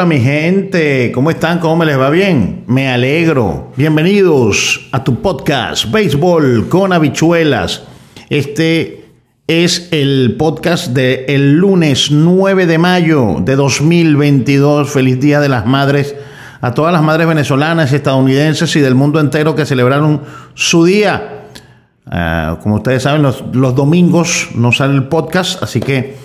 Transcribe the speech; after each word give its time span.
Hola 0.00 0.08
mi 0.08 0.20
gente, 0.20 1.12
¿cómo 1.14 1.30
están? 1.30 1.58
¿Cómo 1.58 1.76
me 1.76 1.84
les 1.84 1.98
va 1.98 2.08
bien? 2.08 2.64
Me 2.66 2.88
alegro. 2.88 3.70
Bienvenidos 3.76 4.88
a 4.92 5.04
tu 5.04 5.20
podcast 5.20 5.92
Béisbol 5.92 6.70
con 6.70 6.94
habichuelas. 6.94 7.82
Este 8.30 9.04
es 9.46 9.88
el 9.92 10.36
podcast 10.38 10.92
del 10.92 11.26
el 11.28 11.52
lunes 11.56 12.10
9 12.10 12.64
de 12.64 12.78
mayo 12.78 13.42
de 13.42 13.56
2022. 13.56 14.88
Feliz 14.88 15.20
Día 15.20 15.38
de 15.38 15.50
las 15.50 15.66
Madres 15.66 16.16
a 16.62 16.72
todas 16.72 16.94
las 16.94 17.02
madres 17.02 17.28
venezolanas, 17.28 17.92
estadounidenses 17.92 18.74
y 18.76 18.80
del 18.80 18.94
mundo 18.94 19.20
entero 19.20 19.54
que 19.54 19.66
celebraron 19.66 20.22
su 20.54 20.86
día. 20.86 21.44
Ah, 22.06 22.58
como 22.62 22.76
ustedes 22.76 23.02
saben, 23.02 23.20
los, 23.20 23.44
los 23.52 23.74
domingos 23.74 24.48
no 24.54 24.72
sale 24.72 24.94
el 24.94 25.08
podcast, 25.08 25.62
así 25.62 25.78
que 25.78 26.16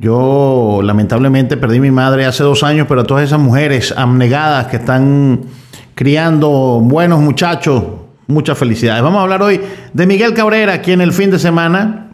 yo 0.00 0.80
lamentablemente 0.82 1.58
perdí 1.58 1.78
mi 1.78 1.90
madre 1.90 2.24
hace 2.24 2.42
dos 2.42 2.62
años, 2.62 2.86
pero 2.88 3.02
a 3.02 3.04
todas 3.04 3.22
esas 3.22 3.38
mujeres 3.38 3.92
abnegadas 3.94 4.68
que 4.68 4.76
están 4.76 5.42
criando 5.94 6.80
buenos 6.82 7.20
muchachos, 7.20 7.84
muchas 8.26 8.56
felicidades. 8.56 9.02
Vamos 9.02 9.18
a 9.18 9.22
hablar 9.24 9.42
hoy 9.42 9.60
de 9.92 10.06
Miguel 10.06 10.32
Cabrera, 10.32 10.80
quien 10.80 11.02
el 11.02 11.12
fin 11.12 11.30
de 11.30 11.38
semana, 11.38 12.12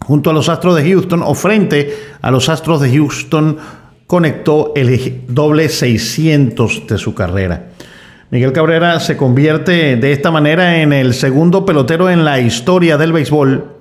junto 0.00 0.30
a 0.30 0.32
los 0.32 0.48
Astros 0.48 0.74
de 0.74 0.90
Houston, 0.90 1.22
o 1.22 1.32
frente 1.34 1.94
a 2.20 2.32
los 2.32 2.48
Astros 2.48 2.80
de 2.80 2.90
Houston, 2.90 3.56
conectó 4.08 4.72
el 4.74 5.22
doble 5.28 5.68
600 5.68 6.88
de 6.88 6.98
su 6.98 7.14
carrera. 7.14 7.68
Miguel 8.30 8.52
Cabrera 8.52 8.98
se 8.98 9.16
convierte 9.16 9.94
de 9.94 10.10
esta 10.10 10.32
manera 10.32 10.80
en 10.80 10.92
el 10.92 11.14
segundo 11.14 11.64
pelotero 11.64 12.10
en 12.10 12.24
la 12.24 12.40
historia 12.40 12.98
del 12.98 13.12
béisbol 13.12 13.71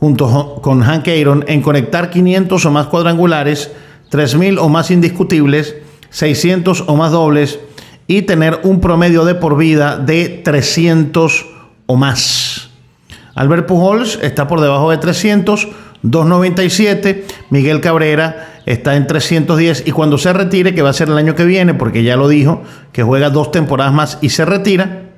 junto 0.00 0.58
con 0.62 0.80
Hank 0.80 1.06
Aaron 1.08 1.44
en 1.46 1.60
conectar 1.60 2.10
500 2.10 2.64
o 2.64 2.70
más 2.70 2.86
cuadrangulares, 2.86 3.70
3000 4.08 4.58
o 4.58 4.68
más 4.68 4.90
indiscutibles, 4.90 5.76
600 6.08 6.84
o 6.86 6.96
más 6.96 7.12
dobles 7.12 7.60
y 8.06 8.22
tener 8.22 8.60
un 8.64 8.80
promedio 8.80 9.24
de 9.24 9.34
por 9.34 9.56
vida 9.56 9.98
de 9.98 10.40
300 10.42 11.46
o 11.86 11.96
más. 11.96 12.70
Albert 13.34 13.66
Pujols 13.66 14.18
está 14.22 14.48
por 14.48 14.60
debajo 14.60 14.90
de 14.90 14.96
300, 14.96 15.68
297. 16.02 17.26
Miguel 17.50 17.80
Cabrera 17.80 18.62
está 18.66 18.96
en 18.96 19.06
310 19.06 19.84
y 19.86 19.92
cuando 19.92 20.18
se 20.18 20.32
retire, 20.32 20.74
que 20.74 20.82
va 20.82 20.90
a 20.90 20.94
ser 20.94 21.08
el 21.08 21.18
año 21.18 21.34
que 21.34 21.44
viene, 21.44 21.74
porque 21.74 22.02
ya 22.02 22.16
lo 22.16 22.26
dijo, 22.26 22.62
que 22.92 23.02
juega 23.02 23.30
dos 23.30 23.52
temporadas 23.52 23.92
más 23.92 24.18
y 24.22 24.30
se 24.30 24.44
retira, 24.44 25.10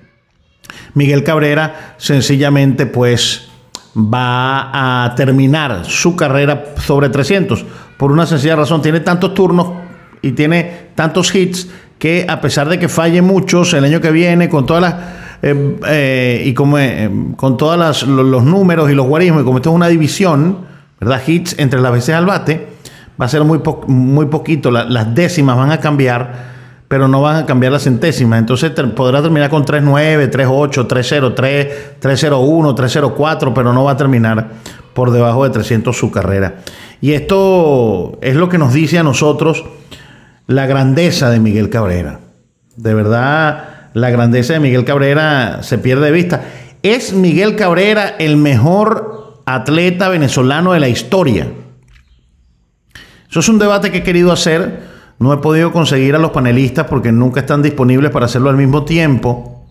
Miguel 0.94 1.24
Cabrera 1.24 1.94
sencillamente 1.98 2.86
pues 2.86 3.51
va 3.96 5.04
a 5.04 5.14
terminar 5.14 5.84
su 5.84 6.16
carrera 6.16 6.74
sobre 6.76 7.08
300. 7.08 7.64
Por 7.96 8.12
una 8.12 8.26
sencilla 8.26 8.56
razón, 8.56 8.82
tiene 8.82 9.00
tantos 9.00 9.34
turnos 9.34 9.72
y 10.22 10.32
tiene 10.32 10.88
tantos 10.94 11.34
hits 11.34 11.68
que 11.98 12.26
a 12.28 12.40
pesar 12.40 12.68
de 12.68 12.78
que 12.78 12.88
falle 12.88 13.22
muchos 13.22 13.74
el 13.74 13.84
año 13.84 14.00
que 14.00 14.10
viene 14.10 14.48
con 14.48 14.66
todas 14.66 14.82
las 14.82 14.94
eh, 15.42 15.76
eh, 15.88 16.42
y 16.46 16.54
como 16.54 16.78
eh, 16.78 17.10
con 17.36 17.56
todos 17.56 18.06
los, 18.06 18.44
números 18.44 18.90
y 18.90 18.94
los 18.94 19.06
guarismos, 19.06 19.42
y 19.42 19.44
como 19.44 19.58
esto 19.58 19.70
es 19.70 19.76
una 19.76 19.88
división, 19.88 20.58
¿verdad? 21.00 21.20
Hits 21.26 21.58
entre 21.58 21.80
las 21.80 21.92
veces 21.92 22.14
al 22.14 22.26
bate, 22.26 22.68
va 23.20 23.26
a 23.26 23.28
ser 23.28 23.42
muy, 23.42 23.60
muy 23.88 24.26
poquito, 24.26 24.70
las 24.70 25.14
décimas 25.14 25.56
van 25.56 25.72
a 25.72 25.80
cambiar 25.80 26.51
pero 26.92 27.08
no 27.08 27.22
van 27.22 27.36
a 27.36 27.46
cambiar 27.46 27.72
las 27.72 27.84
centésimas. 27.84 28.38
Entonces 28.38 28.70
podrá 28.94 29.22
terminar 29.22 29.48
con 29.48 29.64
3.9, 29.64 30.30
3.8, 30.30 30.86
3.03, 30.86 31.70
3.01, 32.02 32.76
3.04, 32.76 33.52
pero 33.54 33.72
no 33.72 33.84
va 33.84 33.92
a 33.92 33.96
terminar 33.96 34.50
por 34.92 35.10
debajo 35.10 35.44
de 35.44 35.48
300 35.48 35.96
su 35.96 36.10
carrera. 36.10 36.56
Y 37.00 37.12
esto 37.12 38.18
es 38.20 38.36
lo 38.36 38.50
que 38.50 38.58
nos 38.58 38.74
dice 38.74 38.98
a 38.98 39.02
nosotros 39.02 39.64
la 40.46 40.66
grandeza 40.66 41.30
de 41.30 41.40
Miguel 41.40 41.70
Cabrera. 41.70 42.20
De 42.76 42.92
verdad, 42.92 43.88
la 43.94 44.10
grandeza 44.10 44.52
de 44.52 44.60
Miguel 44.60 44.84
Cabrera 44.84 45.62
se 45.62 45.78
pierde 45.78 46.04
de 46.04 46.12
vista. 46.12 46.42
¿Es 46.82 47.14
Miguel 47.14 47.56
Cabrera 47.56 48.16
el 48.18 48.36
mejor 48.36 49.40
atleta 49.46 50.10
venezolano 50.10 50.74
de 50.74 50.80
la 50.80 50.88
historia? 50.90 51.46
Eso 53.30 53.40
es 53.40 53.48
un 53.48 53.58
debate 53.58 53.90
que 53.90 53.98
he 54.00 54.02
querido 54.02 54.30
hacer 54.30 54.91
no 55.22 55.32
he 55.32 55.36
podido 55.38 55.72
conseguir 55.72 56.14
a 56.16 56.18
los 56.18 56.32
panelistas 56.32 56.86
porque 56.86 57.12
nunca 57.12 57.40
están 57.40 57.62
disponibles 57.62 58.10
para 58.10 58.26
hacerlo 58.26 58.50
al 58.50 58.56
mismo 58.56 58.84
tiempo. 58.84 59.64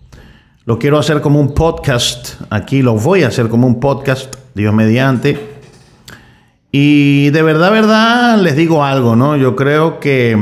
Lo 0.66 0.79
quiero 0.79 0.97
hacer 0.97 1.22
como 1.22 1.39
un 1.39 1.53
podcast. 1.53 2.41
Aquí 2.50 2.81
lo 2.81 2.94
voy 2.94 3.23
a 3.23 3.28
hacer 3.28 3.50
como 3.50 3.67
un 3.67 3.79
podcast, 3.79 4.34
Dios 4.56 4.73
mediante. 4.73 5.59
Y 6.72 7.31
de 7.31 7.41
verdad, 7.41 7.72
verdad, 7.72 8.38
les 8.38 8.56
digo 8.56 8.85
algo, 8.85 9.17
¿no? 9.17 9.35
Yo 9.35 9.57
creo 9.57 10.00
que, 10.00 10.38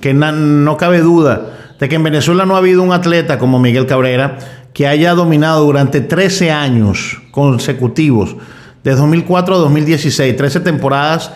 que 0.00 0.12
no 0.12 0.76
cabe 0.76 1.00
duda 1.00 1.74
de 1.78 1.88
que 1.88 1.94
en 1.94 2.02
Venezuela 2.02 2.46
no 2.46 2.56
ha 2.56 2.58
habido 2.58 2.82
un 2.82 2.92
atleta 2.92 3.38
como 3.38 3.60
Miguel 3.60 3.86
Cabrera 3.86 4.38
que 4.72 4.88
haya 4.88 5.14
dominado 5.14 5.64
durante 5.64 6.00
13 6.00 6.50
años 6.50 7.22
consecutivos, 7.30 8.34
de 8.82 8.96
2004 8.96 9.54
a 9.54 9.58
2016, 9.58 10.36
13 10.36 10.60
temporadas 10.60 11.30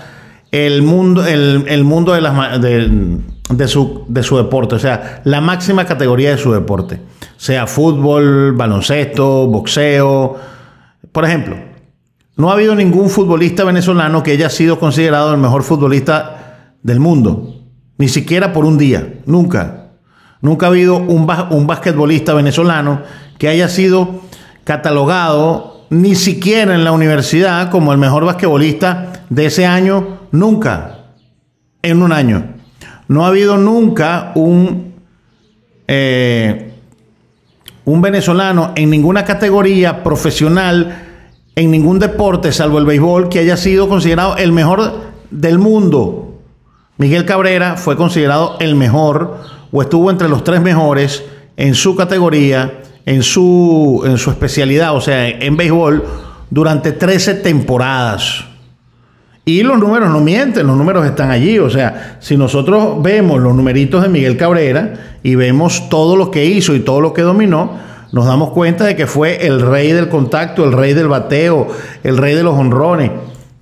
el 0.51 0.83
mundo, 0.83 1.27
el, 1.27 1.85
mundo 1.85 2.13
de, 2.13 2.21
las, 2.21 2.61
de, 2.61 3.69
su, 3.69 4.05
de 4.09 4.23
su 4.23 4.37
deporte, 4.37 4.77
o 4.77 4.79
sea, 4.79 5.21
la 5.25 5.41
máxima 5.41 5.85
categoría 5.85 6.31
de 6.31 6.39
su 6.39 6.53
deporte, 6.53 7.01
sea 7.37 7.67
fútbol, 7.67 8.53
baloncesto, 8.53 9.47
boxeo. 9.47 10.37
Por 11.13 11.25
ejemplo, 11.25 11.57
no 12.37 12.51
ha 12.51 12.55
habido 12.55 12.75
ningún 12.75 13.11
futbolista 13.11 13.65
venezolano 13.65 14.23
que 14.23 14.33
haya 14.33 14.49
sido 14.49 14.79
considerado 14.79 15.33
el 15.33 15.39
mejor 15.39 15.63
futbolista 15.63 16.75
del 16.83 17.01
mundo, 17.01 17.55
ni 17.99 18.09
siquiera 18.09 18.53
por 18.53 18.65
un 18.65 18.79
día, 18.79 19.21
nunca. 19.27 19.89
Nunca 20.41 20.67
ha 20.67 20.69
habido 20.69 20.97
un, 20.97 21.29
un 21.51 21.67
basquetbolista 21.67 22.33
venezolano 22.33 23.03
que 23.39 23.49
haya 23.49 23.69
sido 23.69 24.23
catalogado 24.65 25.87
ni 25.91 26.15
siquiera 26.15 26.75
en 26.75 26.85
la 26.85 26.93
universidad 26.93 27.71
como 27.71 27.93
el 27.93 27.99
mejor 27.99 28.25
basquetbolista 28.25 29.25
de 29.31 29.47
ese 29.47 29.67
año 29.67 30.18
Nunca. 30.33 31.15
En 31.83 32.03
un 32.03 32.13
año. 32.13 32.55
No 33.09 33.25
ha 33.25 33.29
habido 33.29 33.57
nunca 33.57 34.33
un, 34.35 34.95
eh, 35.87 36.73
un 37.85 38.03
venezolano 38.03 38.73
en 38.77 38.91
ninguna 38.91 39.25
categoría 39.25 40.03
profesional, 40.03 41.07
en 41.57 41.71
ningún 41.71 41.99
deporte, 41.99 42.53
salvo 42.53 42.79
el 42.79 42.85
béisbol, 42.85 43.29
que 43.29 43.39
haya 43.39 43.57
sido 43.57 43.89
considerado 43.89 44.37
el 44.37 44.53
mejor 44.53 44.93
del 45.31 45.59
mundo. 45.59 46.41
Miguel 46.99 47.25
Cabrera 47.25 47.77
fue 47.77 47.97
considerado 47.97 48.57
el 48.61 48.75
mejor 48.75 49.39
o 49.71 49.83
estuvo 49.83 50.11
entre 50.11 50.29
los 50.29 50.45
tres 50.45 50.61
mejores 50.61 51.25
en 51.57 51.75
su 51.75 51.97
categoría, 51.97 52.83
en 53.07 53.23
su, 53.23 54.03
en 54.05 54.19
su 54.19 54.31
especialidad, 54.31 54.95
o 54.95 55.01
sea, 55.01 55.29
en 55.29 55.57
béisbol, 55.57 56.05
durante 56.51 56.93
13 56.93 57.35
temporadas. 57.35 58.45
Y 59.49 59.63
los 59.63 59.79
números 59.79 60.11
no 60.11 60.21
mienten, 60.21 60.67
los 60.67 60.77
números 60.77 61.07
están 61.07 61.31
allí. 61.31 61.59
O 61.59 61.71
sea, 61.71 62.19
si 62.21 62.37
nosotros 62.37 63.03
vemos 63.03 63.41
los 63.41 63.55
numeritos 63.55 64.03
de 64.03 64.11
Miguel 64.11 64.37
Cabrera 64.37 64.93
y 65.23 65.37
vemos 65.37 65.89
todo 65.89 66.17
lo 66.17 66.31
que 66.31 66.45
hizo 66.45 66.75
y 66.75 66.81
todo 66.81 67.01
lo 67.01 67.15
que 67.15 67.23
dominó, 67.23 67.79
nos 68.13 68.27
damos 68.27 68.51
cuenta 68.51 68.85
de 68.85 68.95
que 68.95 69.07
fue 69.07 69.47
el 69.47 69.63
rey 69.63 69.93
del 69.93 70.11
contacto, 70.11 70.67
el 70.67 70.73
rey 70.75 70.93
del 70.93 71.09
bateo, 71.09 71.67
el 72.05 72.19
rey 72.19 72.35
de 72.35 72.43
los 72.43 72.53
honrones, 72.57 73.11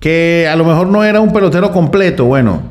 que 0.01 0.45
a 0.51 0.57
lo 0.57 0.65
mejor 0.65 0.87
no 0.87 1.05
era 1.05 1.21
un 1.21 1.31
pelotero 1.31 1.71
completo. 1.71 2.25
Bueno, 2.25 2.63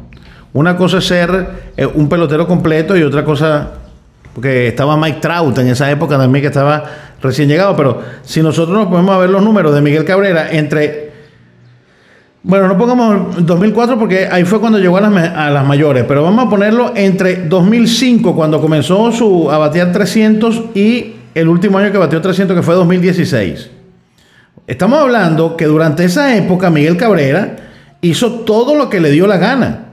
una 0.53 0.77
cosa 0.77 0.99
es 0.99 1.07
ser 1.07 1.73
eh, 1.75 1.87
un 1.87 2.11
pelotero 2.11 2.47
completo 2.47 2.99
y 2.99 3.03
otra 3.03 3.25
cosa, 3.25 3.71
porque 4.35 4.69
estaba 4.69 4.95
Mike 4.99 5.21
Trout 5.23 5.57
en 5.57 5.69
esa 5.69 5.91
época 5.91 6.19
también 6.19 6.43
que 6.43 6.49
estaba 6.49 6.85
recién 7.23 7.49
llegado, 7.49 7.75
pero 7.77 7.99
si 8.25 8.43
nosotros 8.43 8.77
nos 8.77 8.89
podemos 8.89 9.19
ver 9.19 9.31
los 9.31 9.43
números 9.43 9.75
de 9.75 9.81
Miguel 9.81 10.05
Cabrera 10.05 10.51
entre 10.51 11.06
bueno, 12.49 12.69
no 12.69 12.79
pongamos 12.79 13.45
2004 13.45 13.99
porque 13.99 14.29
ahí 14.31 14.45
fue 14.45 14.61
cuando 14.61 14.79
llegó 14.79 14.99
a 14.99 15.01
las, 15.01 15.67
mayores, 15.67 16.05
pero 16.07 16.23
vamos 16.23 16.47
a 16.47 16.49
ponerlo 16.49 16.93
entre 16.95 17.49
2005, 17.49 18.37
cuando 18.37 18.61
comenzó 18.61 19.11
su, 19.11 19.51
a 19.51 19.59
batear 19.59 19.91
300, 19.91 20.67
y 20.73 21.15
el 21.35 21.49
último 21.49 21.79
año 21.79 21.91
que 21.91 21.99
batió 21.99 22.21
300, 22.21 22.57
que 22.57 22.63
fue 22.63 22.77
2016. 22.77 23.69
estamos 24.69 25.01
hablando 25.01 25.57
que 25.57 25.65
durante 25.65 26.05
esa 26.05 26.37
época 26.37 26.71
Miguel 26.71 26.97
Cabrera 26.97 27.57
hizo 28.01 28.31
todo 28.45 28.77
lo 28.77 28.89
que 28.91 29.01
le 29.01 29.11
dio 29.11 29.27
la 29.27 29.39
gana. 29.39 29.87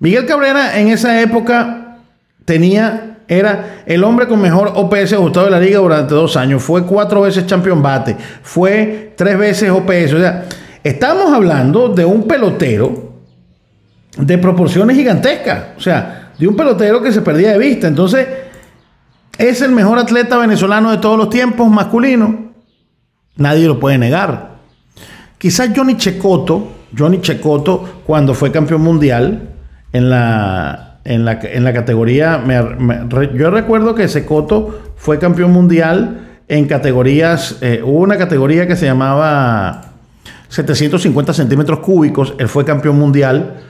Miguel 0.00 0.26
Cabrera 0.26 0.80
en 0.80 0.88
esa 0.88 1.20
época 1.20 1.98
tenía, 2.44 3.18
era 3.28 3.84
el 3.86 4.02
hombre 4.02 4.26
con 4.26 4.40
mejor 4.40 4.72
OPS 4.74 5.12
ajustado 5.12 5.46
de 5.46 5.52
la 5.52 5.60
liga 5.60 5.78
durante 5.78 6.16
dos 6.16 6.36
años. 6.36 6.64
Fue 6.64 6.84
cuatro 6.84 7.20
veces 7.20 7.44
campeón 7.44 7.80
bate, 7.80 8.16
fue 8.42 9.14
tres 9.16 9.38
veces 9.38 9.70
OPS. 9.70 10.14
O 10.14 10.18
sea, 10.18 10.46
estamos 10.82 11.32
hablando 11.32 11.88
de 11.88 12.04
un 12.04 12.26
pelotero 12.26 13.12
de 14.16 14.38
proporciones 14.38 14.96
gigantescas. 14.96 15.64
O 15.76 15.80
sea, 15.80 16.32
de 16.38 16.46
un 16.46 16.56
pelotero 16.56 17.02
que 17.02 17.12
se 17.12 17.22
perdía 17.22 17.52
de 17.52 17.58
vista. 17.58 17.88
Entonces, 17.88 18.26
es 19.38 19.62
el 19.62 19.72
mejor 19.72 19.98
atleta 19.98 20.36
venezolano 20.38 20.90
de 20.90 20.98
todos 20.98 21.16
los 21.16 21.30
tiempos 21.30 21.70
masculino. 21.70 22.52
Nadie 23.36 23.66
lo 23.66 23.80
puede 23.80 23.98
negar. 23.98 24.56
Quizás 25.38 25.70
Johnny 25.74 25.96
Checoto, 25.96 26.72
Johnny 26.96 27.20
Checoto, 27.20 28.02
cuando 28.06 28.34
fue 28.34 28.52
campeón 28.52 28.82
mundial 28.82 29.48
en 29.92 30.10
la, 30.10 31.00
en 31.04 31.24
la, 31.24 31.40
en 31.42 31.64
la 31.64 31.72
categoría, 31.72 32.42
yo 33.34 33.50
recuerdo 33.50 33.94
que 33.94 34.06
Checoto 34.06 34.94
fue 34.96 35.18
campeón 35.18 35.50
mundial 35.50 36.40
en 36.48 36.66
categorías, 36.66 37.56
eh, 37.62 37.82
hubo 37.82 38.00
una 38.00 38.18
categoría 38.18 38.66
que 38.66 38.76
se 38.76 38.84
llamaba 38.84 39.91
750 40.52 41.32
centímetros 41.32 41.78
cúbicos, 41.78 42.34
él 42.38 42.46
fue 42.46 42.66
campeón 42.66 42.98
mundial, 42.98 43.62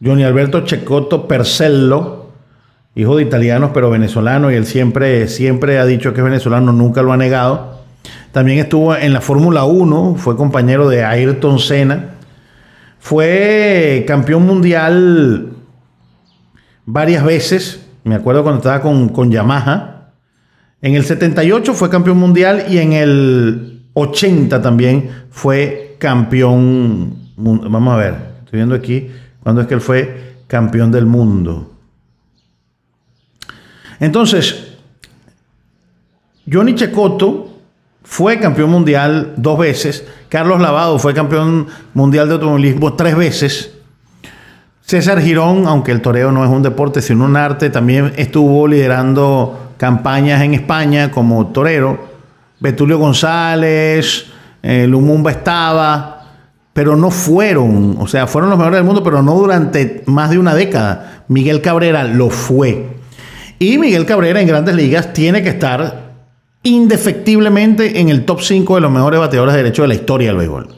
Johnny 0.00 0.22
Alberto 0.22 0.60
Checoto 0.60 1.26
Percello, 1.26 2.30
hijo 2.94 3.16
de 3.16 3.24
italianos 3.24 3.72
pero 3.74 3.90
venezolano, 3.90 4.48
y 4.52 4.54
él 4.54 4.64
siempre, 4.64 5.26
siempre 5.26 5.80
ha 5.80 5.84
dicho 5.84 6.14
que 6.14 6.20
es 6.20 6.24
venezolano, 6.24 6.72
nunca 6.72 7.02
lo 7.02 7.12
ha 7.12 7.16
negado. 7.16 7.80
También 8.30 8.60
estuvo 8.60 8.94
en 8.94 9.12
la 9.12 9.20
Fórmula 9.20 9.64
1, 9.64 10.14
fue 10.16 10.36
compañero 10.36 10.88
de 10.88 11.04
Ayrton 11.04 11.58
Senna. 11.58 12.10
Fue 13.00 14.04
campeón 14.06 14.46
mundial 14.46 15.54
varias 16.86 17.24
veces. 17.24 17.84
Me 18.04 18.14
acuerdo 18.14 18.44
cuando 18.44 18.58
estaba 18.58 18.80
con, 18.80 19.08
con 19.08 19.32
Yamaha. 19.32 20.12
En 20.82 20.94
el 20.94 21.04
78 21.04 21.74
fue 21.74 21.90
campeón 21.90 22.18
mundial 22.18 22.66
y 22.68 22.78
en 22.78 22.92
el 22.92 23.86
80 23.94 24.62
también 24.62 25.10
fue 25.30 25.87
campeón. 25.98 27.16
Vamos 27.36 27.94
a 27.94 27.96
ver, 27.96 28.14
estoy 28.44 28.58
viendo 28.58 28.74
aquí 28.74 29.10
cuando 29.42 29.62
es 29.62 29.66
que 29.66 29.74
él 29.74 29.80
fue 29.80 30.42
campeón 30.46 30.90
del 30.90 31.06
mundo. 31.06 31.72
Entonces, 34.00 34.74
Johnny 36.50 36.74
Checoto 36.74 37.48
fue 38.02 38.38
campeón 38.38 38.70
mundial 38.70 39.34
dos 39.36 39.58
veces. 39.58 40.06
Carlos 40.28 40.60
Lavado 40.60 40.98
fue 40.98 41.12
campeón 41.14 41.66
mundial 41.94 42.28
de 42.28 42.34
automovilismo 42.34 42.94
tres 42.94 43.16
veces. 43.16 43.74
César 44.80 45.20
Girón, 45.20 45.66
aunque 45.66 45.92
el 45.92 46.00
toreo 46.00 46.32
no 46.32 46.42
es 46.44 46.50
un 46.50 46.62
deporte 46.62 47.02
sino 47.02 47.26
un 47.26 47.36
arte, 47.36 47.68
también 47.68 48.14
estuvo 48.16 48.66
liderando 48.66 49.72
campañas 49.76 50.40
en 50.42 50.54
España 50.54 51.10
como 51.10 51.48
torero. 51.48 52.08
Betulio 52.60 52.98
González, 52.98 54.26
eh, 54.62 54.86
Lumumba 54.86 55.30
estaba, 55.30 56.26
pero 56.72 56.96
no 56.96 57.10
fueron, 57.10 57.96
o 57.98 58.06
sea, 58.06 58.26
fueron 58.26 58.50
los 58.50 58.58
mejores 58.58 58.78
del 58.78 58.84
mundo, 58.84 59.02
pero 59.02 59.22
no 59.22 59.34
durante 59.34 60.02
más 60.06 60.30
de 60.30 60.38
una 60.38 60.54
década. 60.54 61.24
Miguel 61.28 61.60
Cabrera 61.60 62.04
lo 62.04 62.30
fue. 62.30 62.98
Y 63.58 63.78
Miguel 63.78 64.06
Cabrera 64.06 64.40
en 64.40 64.46
grandes 64.46 64.74
ligas 64.74 65.12
tiene 65.12 65.42
que 65.42 65.48
estar 65.48 66.12
indefectiblemente 66.62 68.00
en 68.00 68.08
el 68.08 68.24
top 68.24 68.40
5 68.42 68.76
de 68.76 68.80
los 68.80 68.90
mejores 68.90 69.18
bateadores 69.18 69.54
de 69.54 69.62
derecho 69.62 69.82
de 69.82 69.88
la 69.88 69.94
historia 69.94 70.28
del 70.28 70.36
béisbol. 70.36 70.68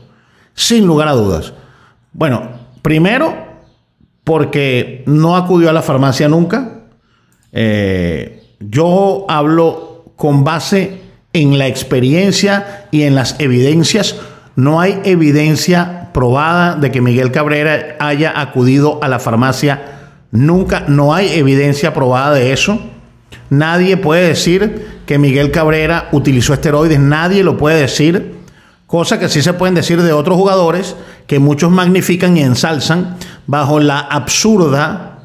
Sin 0.54 0.86
lugar 0.86 1.08
a 1.08 1.12
dudas. 1.12 1.52
Bueno, 2.12 2.48
primero, 2.82 3.34
porque 4.24 5.02
no 5.06 5.36
acudió 5.36 5.70
a 5.70 5.72
la 5.72 5.82
farmacia 5.82 6.28
nunca. 6.28 6.84
Eh, 7.52 8.42
yo 8.60 9.26
hablo 9.28 10.04
con 10.16 10.44
base 10.44 11.00
en 11.32 11.58
la 11.58 11.66
experiencia 11.66 12.86
y 12.90 13.02
en 13.02 13.14
las 13.14 13.36
evidencias. 13.38 14.16
No 14.56 14.80
hay 14.80 15.00
evidencia 15.04 16.08
probada 16.12 16.74
de 16.74 16.90
que 16.90 17.00
Miguel 17.00 17.32
Cabrera 17.32 17.96
haya 17.98 18.40
acudido 18.40 19.02
a 19.02 19.08
la 19.08 19.18
farmacia 19.18 19.82
nunca. 20.30 20.84
No 20.88 21.14
hay 21.14 21.28
evidencia 21.38 21.94
probada 21.94 22.34
de 22.34 22.52
eso. 22.52 22.78
Nadie 23.48 23.96
puede 23.96 24.28
decir 24.28 25.00
que 25.06 25.18
Miguel 25.18 25.50
Cabrera 25.50 26.08
utilizó 26.12 26.54
esteroides, 26.54 27.00
nadie 27.00 27.42
lo 27.42 27.56
puede 27.56 27.80
decir, 27.80 28.36
cosa 28.86 29.18
que 29.18 29.28
sí 29.28 29.42
se 29.42 29.52
pueden 29.52 29.74
decir 29.74 30.00
de 30.02 30.12
otros 30.12 30.36
jugadores 30.36 30.94
que 31.26 31.40
muchos 31.40 31.70
magnifican 31.70 32.36
y 32.36 32.42
ensalzan 32.42 33.16
bajo 33.48 33.80
la 33.80 33.98
absurda 33.98 35.18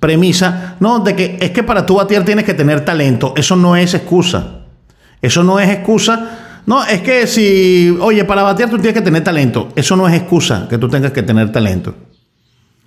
premisa, 0.00 0.76
no, 0.80 1.00
de 1.00 1.14
que 1.16 1.38
es 1.40 1.50
que 1.50 1.62
para 1.62 1.84
tú 1.84 1.96
batear 1.96 2.24
tienes 2.24 2.46
que 2.46 2.54
tener 2.54 2.84
talento, 2.84 3.34
eso 3.36 3.56
no 3.56 3.76
es 3.76 3.92
excusa, 3.92 4.55
eso 5.22 5.42
no 5.42 5.58
es 5.58 5.70
excusa, 5.70 6.62
no, 6.66 6.84
es 6.84 7.00
que 7.00 7.28
si, 7.28 7.96
oye, 8.00 8.24
para 8.24 8.42
batear 8.42 8.68
tú 8.68 8.76
tienes 8.76 8.94
que 8.94 9.00
tener 9.00 9.22
talento, 9.22 9.68
eso 9.76 9.96
no 9.96 10.08
es 10.08 10.14
excusa 10.14 10.66
que 10.68 10.78
tú 10.78 10.88
tengas 10.88 11.12
que 11.12 11.22
tener 11.22 11.52
talento. 11.52 11.94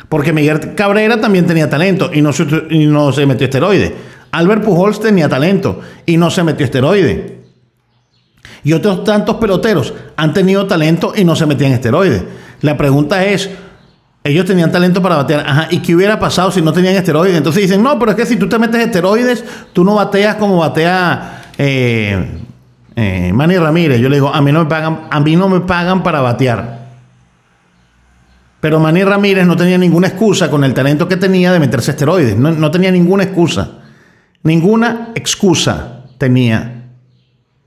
Porque 0.10 0.34
Miguel 0.34 0.76
Cabrera 0.76 1.22
también 1.22 1.46
tenía 1.46 1.70
talento 1.70 2.10
y 2.14 2.22
no 2.22 2.34
se, 2.34 3.26
metió 3.26 3.46
esteroides. 3.46 3.94
Albert 4.32 4.64
Pujols 4.64 5.00
tenía 5.00 5.30
talento 5.30 5.80
y 6.06 6.18
no 6.18 6.30
se 6.30 6.44
metió 6.44 6.66
esteroide. 6.66 7.40
Y 8.64 8.74
otros 8.74 9.06
tantos 9.06 9.38
peloteros 9.38 9.94
han 10.18 10.34
tenido 10.34 10.68
talento 10.68 11.14
y 11.16 11.24
no 11.24 11.36
se 11.36 11.46
metían 11.46 11.72
esteroides. 11.72 12.24
La 12.62 12.76
pregunta 12.76 13.24
es, 13.24 13.50
ellos 14.24 14.46
tenían 14.46 14.72
talento 14.72 15.02
para 15.02 15.16
batear. 15.16 15.48
Ajá, 15.48 15.68
¿y 15.72 15.80
qué 15.80 15.96
hubiera 15.96 16.20
pasado 16.20 16.52
si 16.52 16.62
no 16.62 16.74
tenían 16.74 16.96
esteroides? 16.96 17.38
Entonces 17.38 17.62
dicen, 17.62 17.82
no, 17.82 17.98
pero 17.98 18.12
es 18.12 18.18
que 18.18 18.26
si 18.26 18.36
tú 18.36 18.50
te 18.50 18.60
metes 18.60 18.82
esteroides, 18.82 19.46
tú 19.72 19.86
no 19.86 19.96
bateas 19.96 20.36
como 20.36 20.58
batea 20.58 21.39
eh, 21.60 22.26
eh, 22.96 23.60
Ramírez. 23.60 24.00
Yo 24.00 24.10
le 24.10 24.16
digo, 24.16 24.34
a 24.34 24.42
mí 24.42 24.52
no 24.52 24.64
me 24.64 24.70
pagan, 24.70 25.02
a 25.12 25.20
mí 25.20 25.36
no 25.36 25.48
me 25.48 25.60
pagan 25.60 26.02
para 26.02 26.22
batear. 26.22 26.80
Pero 28.60 28.80
Manny 28.80 29.04
Ramírez 29.04 29.46
no 29.46 29.56
tenía 29.56 29.78
ninguna 29.78 30.08
excusa 30.08 30.50
con 30.50 30.64
el 30.64 30.74
talento 30.74 31.08
que 31.08 31.18
tenía 31.18 31.52
de 31.54 31.60
meterse 31.60 31.92
esteroides. 31.92 32.36
No, 32.36 32.52
no 32.52 32.72
tenía 32.72 32.92
ninguna 32.92 33.24
excusa. 33.24 33.80
Ninguna 34.44 35.10
excusa 35.16 36.06
tenía. 36.18 36.88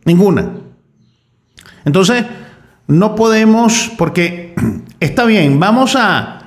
Ninguna. 0.05 0.51
Entonces, 1.85 2.25
no 2.87 3.15
podemos, 3.15 3.91
porque 3.97 4.55
está 5.01 5.25
bien, 5.25 5.59
vamos 5.61 5.97
a, 5.97 6.39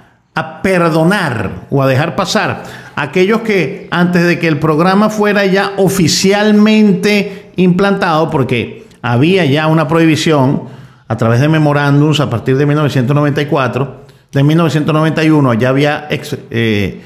perdonar 0.62 1.68
o 1.70 1.82
a 1.82 1.88
dejar 1.88 2.18
pasar 2.18 2.64
a 2.84 2.85
aquellos 2.96 3.42
que 3.42 3.88
antes 3.92 4.24
de 4.24 4.40
que 4.40 4.48
el 4.48 4.60
programa 4.60 5.10
fuera 5.10 5.46
ya 5.46 5.74
oficialmente 5.78 7.52
implantado, 7.56 8.30
porque 8.30 8.86
había 9.02 9.46
ya 9.46 9.68
una 9.68 9.88
prohibición 9.88 10.64
a 11.08 11.18
través 11.18 11.40
de 11.40 11.48
memorándums 11.50 12.20
a 12.20 12.30
partir 12.30 12.58
de 12.58 12.66
1994, 12.66 14.06
de 14.32 14.44
1991 14.44 15.54
ya 15.54 15.70
había... 15.70 16.08
Eh, 16.10 17.02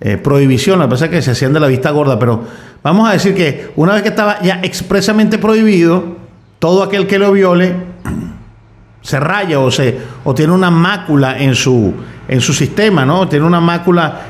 eh, 0.00 0.18
prohibición, 0.18 0.78
la 0.80 0.88
pasa 0.88 1.08
que 1.08 1.22
se 1.22 1.30
hacían 1.30 1.52
de 1.52 1.60
la 1.60 1.68
vista 1.68 1.90
gorda, 1.90 2.18
pero 2.18 2.44
vamos 2.82 3.08
a 3.08 3.12
decir 3.12 3.34
que 3.34 3.70
una 3.76 3.94
vez 3.94 4.02
que 4.02 4.10
estaba 4.10 4.38
ya 4.42 4.60
expresamente 4.62 5.38
prohibido, 5.38 6.16
todo 6.58 6.82
aquel 6.82 7.06
que 7.06 7.18
lo 7.18 7.32
viole 7.32 7.74
se 9.00 9.20
raya 9.20 9.60
o, 9.60 9.70
se, 9.70 9.96
o 10.24 10.34
tiene 10.34 10.52
una 10.52 10.70
mácula 10.70 11.38
en 11.38 11.54
su, 11.54 11.94
en 12.28 12.40
su 12.40 12.52
sistema, 12.52 13.06
¿no? 13.06 13.28
Tiene 13.28 13.46
una 13.46 13.60
mácula, 13.60 14.20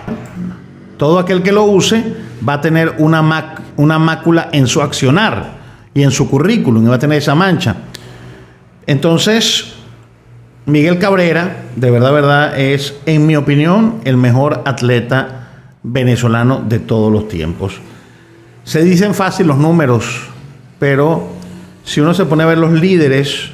todo 1.05 1.19
aquel 1.19 1.43
que 1.43 1.53
lo 1.53 1.65
use 1.65 2.03
va 2.49 2.55
a 2.55 2.61
tener 2.63 2.95
una, 2.97 3.57
una 3.77 3.99
mácula 3.99 4.49
en 4.53 4.67
su 4.67 4.81
accionar 4.81 5.59
y 5.93 6.03
en 6.03 6.11
su 6.11 6.31
currículum 6.31 6.83
y 6.83 6.89
va 6.89 6.95
a 6.95 6.99
tener 6.99 7.19
esa 7.19 7.35
mancha. 7.35 7.77
Entonces, 8.87 9.75
Miguel 10.65 10.99
Cabrera, 10.99 11.65
de 11.77 11.91
verdad, 11.91 12.11
verdad, 12.11 12.59
es, 12.59 12.95
en 13.05 13.27
mi 13.27 13.37
opinión, 13.37 13.97
el 14.05 14.17
mejor 14.17 14.63
atleta 14.65 15.51
venezolano 15.83 16.65
de 16.67 16.79
todos 16.79 17.13
los 17.13 17.29
tiempos. 17.29 17.75
Se 18.63 18.83
dicen 18.83 19.13
fácil 19.13 19.47
los 19.47 19.59
números, 19.59 20.23
pero 20.79 21.29
si 21.85 22.01
uno 22.01 22.15
se 22.15 22.25
pone 22.25 22.45
a 22.45 22.47
ver 22.47 22.57
los 22.57 22.73
líderes 22.73 23.51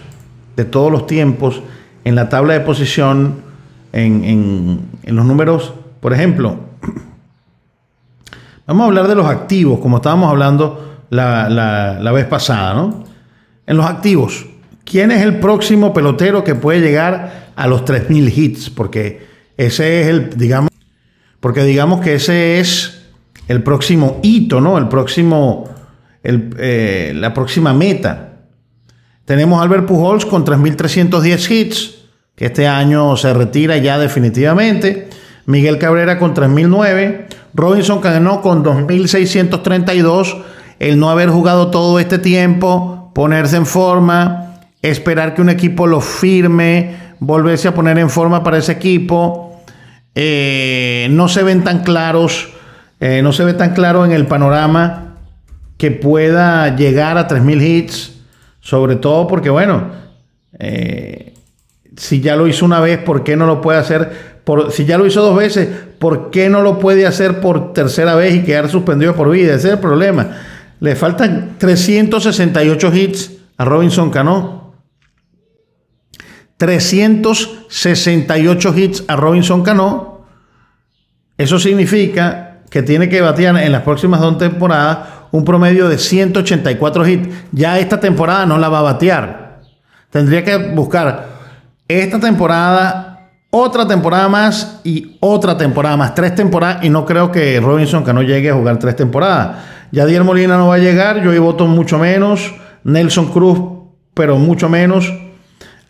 de 0.55 0.65
todos 0.65 0.93
los 0.93 1.09
tiempos 1.09 1.63
en 2.05 2.15
la 2.15 2.29
tabla 2.29 2.53
de 2.53 2.61
posición, 2.61 3.43
en, 3.93 4.83
los 5.03 5.27
números, 5.27 5.75
por 6.01 6.13
ejemplo, 6.13 6.70
vamos 8.71 8.85
a 8.85 8.87
hablar 8.87 9.09
de 9.09 9.17
los 9.17 9.27
activos, 9.27 9.81
como 9.81 9.97
estábamos 9.97 10.31
hablando 10.31 11.07
la, 11.11 11.49
la 12.01 12.13
vez 12.13 12.27
pasada, 12.27 12.73
¿no? 12.73 13.03
En 13.67 13.77
los 13.77 13.85
activos, 13.85 14.47
¿quién 14.85 15.11
es 15.11 15.23
el 15.23 15.41
próximo 15.41 15.93
pelotero 15.93 16.45
que 16.45 16.55
puede 16.55 16.81
llegar 16.81 17.49
a 17.57 17.67
los 17.67 17.85
3.000 17.85 18.33
hits? 18.33 18.71
Porque 18.71 19.27
ese 19.57 20.03
es 20.03 20.07
el, 20.07 20.39
digamos, 20.39 20.71
porque 21.41 21.65
digamos 21.65 22.01
que 22.01 22.15
ese 22.15 22.61
es 22.61 23.07
el 23.49 23.65
próximo 23.65 24.21
hito, 24.23 24.61
¿no? 24.61 24.79
El 24.79 24.87
próximo, 24.87 25.69
eh, 26.23 27.13
la 27.13 27.35
próxima 27.35 27.75
meta. 27.75 28.45
Tenemos 29.25 29.59
a 29.59 29.65
Albert 29.65 29.87
Pujols 29.87 30.25
con 30.27 30.45
3.310 30.45 31.51
hits, 31.51 31.95
que 32.37 32.47
este 32.47 32.69
año 32.69 33.17
se 33.17 33.35
retira 33.35 33.79
ya 33.79 33.99
definitivamente. 33.99 35.09
Miguel 35.47 35.79
Cabrera 35.79 36.19
con 36.19 36.35
3.009. 36.35 37.27
Robinson 37.55 38.01
Cano 38.01 38.41
con 38.41 38.65
2.632. 38.65 40.43
El 40.79 40.99
no 40.99 41.11
haber 41.11 41.29
jugado 41.29 41.71
todo 41.71 41.99
este 41.99 42.19
tiempo, 42.19 43.11
ponerse 43.15 43.57
en 43.57 43.67
forma, 43.67 44.61
esperar 44.83 45.35
que 45.35 45.43
un 45.43 45.51
equipo 45.51 45.87
lo 45.87 46.01
firme, 46.01 46.97
volverse 47.19 47.69
a 47.69 47.75
poner 47.75 47.99
en 47.99 48.09
forma 48.09 48.43
para 48.43 48.59
ese 48.59 48.73
equipo. 48.73 49.61
Eh, 50.15 51.09
no 51.11 51.29
se 51.29 51.43
ven 51.43 51.63
tan 51.65 51.83
claros, 51.83 52.49
eh, 52.99 53.21
no 53.23 53.33
se 53.33 53.45
ve 53.45 53.55
tan 53.55 53.75
claro 53.75 54.05
en 54.05 54.13
el 54.13 54.27
panorama 54.27 55.17
que 55.77 55.91
pueda 55.91 56.77
llegar 56.77 57.17
a 57.17 57.29
3.000 57.29 57.63
hits, 57.63 58.21
sobre 58.61 58.97
todo 58.97 59.27
porque, 59.27 59.51
bueno, 59.51 59.89
eh, 60.59 61.35
si 61.97 62.21
ya 62.21 62.37
lo 62.37 62.47
hizo 62.47 62.65
una 62.65 62.81
vez, 62.81 62.99
¿por 62.99 63.25
qué 63.25 63.37
no 63.37 63.47
lo 63.47 63.61
puede 63.61 63.79
hacer? 63.79 64.30
Si 64.71 64.85
ya 64.85 64.99
lo 64.99 65.07
hizo 65.07 65.23
dos 65.23 65.37
veces, 65.37 65.69
¿por 65.99 66.31
qué 66.31 66.49
no 66.49 66.63
lo 66.63 66.79
puede 66.79 67.07
hacer 67.07 67.41
por 67.41 67.73
tercera 67.73 68.15
vez 68.15 68.35
y 68.35 68.43
quedar 68.43 68.69
suspendido 68.69 69.15
por 69.15 69.31
vida? 69.31 69.55
Ese 69.55 69.69
es 69.69 69.75
el 69.75 69.81
problema. 69.81 70.29
Le 70.81 70.97
faltan 70.97 71.57
368 71.59 72.95
hits 72.95 73.31
a 73.57 73.65
Robinson 73.65 74.11
Cano. 74.11 74.75
368 76.57 78.75
hits 78.77 79.05
a 79.09 79.17
Robinson 79.17 79.63
Cano. 79.63 80.27
Eso 81.39 81.59
significa 81.59 82.59
que 82.71 82.83
tiene 82.83 83.09
que 83.09 83.21
batear 83.21 83.57
en 83.57 83.73
las 83.73 83.83
próximas 83.83 84.21
dos 84.21 84.39
temporadas 84.39 84.99
un 85.33 85.45
promedio 85.45 85.89
de 85.89 85.99
184 85.99 87.09
hits. 87.09 87.29
Ya 87.53 87.79
esta 87.79 88.01
temporada 88.01 88.47
no 88.47 88.59
la 88.59 88.69
va 88.69 88.81
a 88.81 88.83
batear. 88.83 89.61
Tendría 90.11 90.45
que 90.45 90.57
buscar 90.57 91.29
esta 91.89 92.21
temporada, 92.21 93.10
otra 93.51 93.87
temporada 93.87 94.29
más 94.29 94.81
y 94.85 95.17
otra 95.21 95.57
temporada 95.57 95.97
más. 95.97 96.15
Tres 96.15 96.35
temporadas 96.35 96.85
y 96.85 96.89
no 96.89 97.05
creo 97.05 97.31
que 97.31 97.61
Robinson 97.61 98.05
Cano 98.05 98.23
llegue 98.23 98.51
a 98.51 98.55
jugar 98.55 98.79
tres 98.79 98.97
temporadas. 98.97 99.59
Yadier 99.93 100.25
Molina 100.25 100.57
no 100.57 100.69
va 100.69 100.77
a 100.77 100.79
llegar, 100.79 101.25
Joey 101.25 101.39
Voto 101.39 101.67
mucho 101.67 101.99
menos, 101.99 102.55
Nelson 102.85 103.27
Cruz, 103.33 103.59
pero 104.15 104.39
mucho 104.39 104.69
menos. 104.69 105.13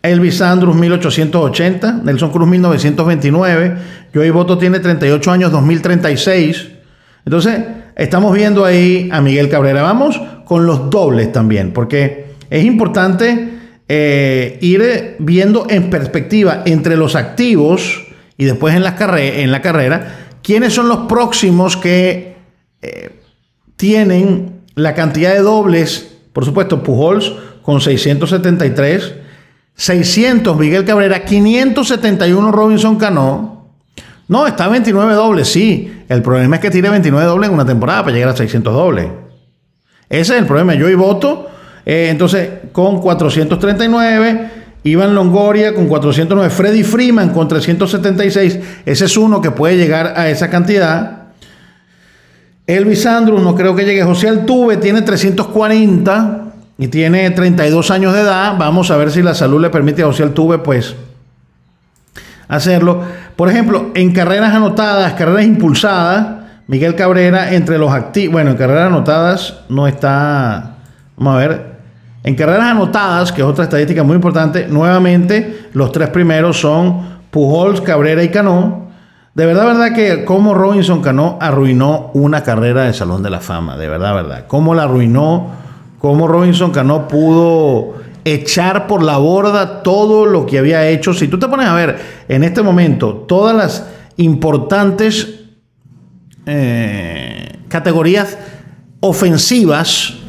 Elvis 0.01 0.41
Andrus 0.41 0.75
1880, 0.75 2.01
Nelson 2.03 2.31
Cruz 2.31 2.47
1929, 2.47 3.75
Joey 4.11 4.31
Voto 4.31 4.57
tiene 4.57 4.79
38 4.79 5.31
años 5.31 5.51
2036. 5.51 6.69
Entonces, 7.23 7.61
estamos 7.95 8.33
viendo 8.33 8.65
ahí 8.65 9.09
a 9.11 9.21
Miguel 9.21 9.47
Cabrera. 9.47 9.83
Vamos 9.83 10.19
con 10.45 10.65
los 10.65 10.89
dobles 10.89 11.31
también, 11.31 11.71
porque 11.71 12.33
es 12.49 12.65
importante 12.65 13.50
eh, 13.93 14.57
ir 14.61 15.17
viendo 15.19 15.65
en 15.69 15.89
perspectiva 15.89 16.63
entre 16.65 16.95
los 16.95 17.17
activos 17.17 18.07
y 18.37 18.45
después 18.45 18.73
en 18.73 18.85
la, 18.85 18.95
en 19.17 19.51
la 19.51 19.61
carrera, 19.61 20.29
quiénes 20.41 20.73
son 20.73 20.87
los 20.87 20.99
próximos 21.09 21.75
que 21.75 22.37
eh, 22.81 23.19
tienen 23.75 24.61
la 24.75 24.95
cantidad 24.95 25.33
de 25.33 25.41
dobles, 25.41 26.09
por 26.31 26.45
supuesto, 26.45 26.81
Pujols 26.83 27.33
con 27.63 27.81
673, 27.81 29.13
600 29.75 30.57
Miguel 30.57 30.85
Cabrera, 30.85 31.25
571 31.25 32.49
Robinson 32.49 32.95
Cano. 32.95 33.75
No, 34.29 34.47
está 34.47 34.69
29 34.69 35.15
dobles, 35.15 35.49
sí. 35.49 35.91
El 36.07 36.21
problema 36.21 36.55
es 36.55 36.61
que 36.61 36.71
tiene 36.71 36.89
29 36.89 37.27
dobles 37.27 37.49
en 37.49 37.55
una 37.55 37.65
temporada 37.65 38.03
para 38.03 38.13
llegar 38.13 38.29
a 38.29 38.37
600 38.37 38.73
dobles. 38.73 39.07
Ese 40.07 40.33
es 40.35 40.39
el 40.39 40.45
problema. 40.45 40.75
Yo 40.75 40.89
y 40.89 40.95
voto, 40.95 41.49
eh, 41.85 42.07
entonces, 42.09 42.49
con 42.71 43.01
439. 43.01 44.61
Iván 44.83 45.13
Longoria 45.13 45.75
con 45.75 45.87
409. 45.87 46.49
Freddy 46.49 46.83
Freeman 46.83 47.29
con 47.29 47.47
376. 47.47 48.59
Ese 48.85 49.05
es 49.05 49.17
uno 49.17 49.41
que 49.41 49.51
puede 49.51 49.77
llegar 49.77 50.13
a 50.15 50.29
esa 50.29 50.49
cantidad. 50.49 51.21
Elvis 52.67 53.05
Andrews 53.05 53.41
no 53.41 53.55
creo 53.55 53.75
que 53.75 53.83
llegue. 53.83 54.03
José 54.03 54.29
Altuve 54.29 54.77
tiene 54.77 55.01
340 55.01 56.41
y 56.77 56.87
tiene 56.87 57.29
32 57.29 57.91
años 57.91 58.13
de 58.13 58.21
edad. 58.21 58.55
Vamos 58.57 58.89
a 58.91 58.97
ver 58.97 59.11
si 59.11 59.21
la 59.21 59.35
salud 59.35 59.61
le 59.61 59.69
permite 59.69 60.03
a 60.03 60.05
José 60.05 60.23
Altuve, 60.23 60.59
pues, 60.59 60.95
hacerlo. 62.47 63.03
Por 63.35 63.49
ejemplo, 63.49 63.91
en 63.93 64.13
carreras 64.13 64.53
anotadas, 64.53 65.13
carreras 65.13 65.45
impulsadas, 65.45 66.41
Miguel 66.67 66.95
Cabrera 66.95 67.53
entre 67.53 67.77
los 67.77 67.91
activos. 67.91 68.33
Bueno, 68.33 68.51
en 68.51 68.57
carreras 68.57 68.87
anotadas 68.87 69.59
no 69.69 69.87
está. 69.87 70.77
Vamos 71.17 71.35
a 71.35 71.37
ver. 71.37 71.70
En 72.23 72.35
carreras 72.35 72.71
anotadas, 72.71 73.31
que 73.31 73.41
es 73.41 73.47
otra 73.47 73.63
estadística 73.63 74.03
muy 74.03 74.15
importante, 74.15 74.67
nuevamente 74.67 75.69
los 75.73 75.91
tres 75.91 76.09
primeros 76.09 76.59
son 76.59 77.21
Pujols, 77.31 77.81
Cabrera 77.81 78.23
y 78.23 78.29
Cano. 78.29 78.91
De 79.33 79.45
verdad, 79.45 79.65
verdad 79.65 79.95
que 79.95 80.23
cómo 80.25 80.53
Robinson 80.53 81.01
Cano 81.01 81.37
arruinó 81.41 82.11
una 82.13 82.43
carrera 82.43 82.83
de 82.83 82.93
Salón 82.93 83.23
de 83.23 83.29
la 83.29 83.39
Fama, 83.39 83.77
de 83.77 83.87
verdad, 83.87 84.13
verdad. 84.13 84.45
Cómo 84.47 84.75
la 84.75 84.83
arruinó, 84.83 85.47
cómo 85.99 86.27
Robinson 86.27 86.71
Cano 86.71 87.07
pudo 87.07 87.95
echar 88.23 88.85
por 88.87 89.01
la 89.01 89.17
borda 89.17 89.81
todo 89.81 90.25
lo 90.25 90.45
que 90.45 90.59
había 90.59 90.87
hecho. 90.87 91.13
Si 91.13 91.27
tú 91.27 91.39
te 91.39 91.47
pones 91.47 91.67
a 91.67 91.73
ver 91.73 91.97
en 92.27 92.43
este 92.43 92.61
momento 92.61 93.25
todas 93.27 93.55
las 93.55 93.87
importantes 94.17 95.39
eh, 96.45 97.57
categorías 97.67 98.37
ofensivas, 98.99 100.20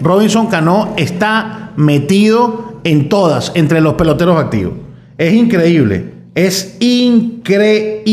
Robinson 0.00 0.46
Cano 0.48 0.94
está 0.96 1.72
metido 1.76 2.80
en 2.84 3.08
todas, 3.08 3.52
entre 3.54 3.80
los 3.80 3.94
peloteros 3.94 4.38
activos. 4.38 4.74
Es 5.18 5.32
increíble. 5.32 6.12
Es 6.34 6.76
increíble. 6.80 8.12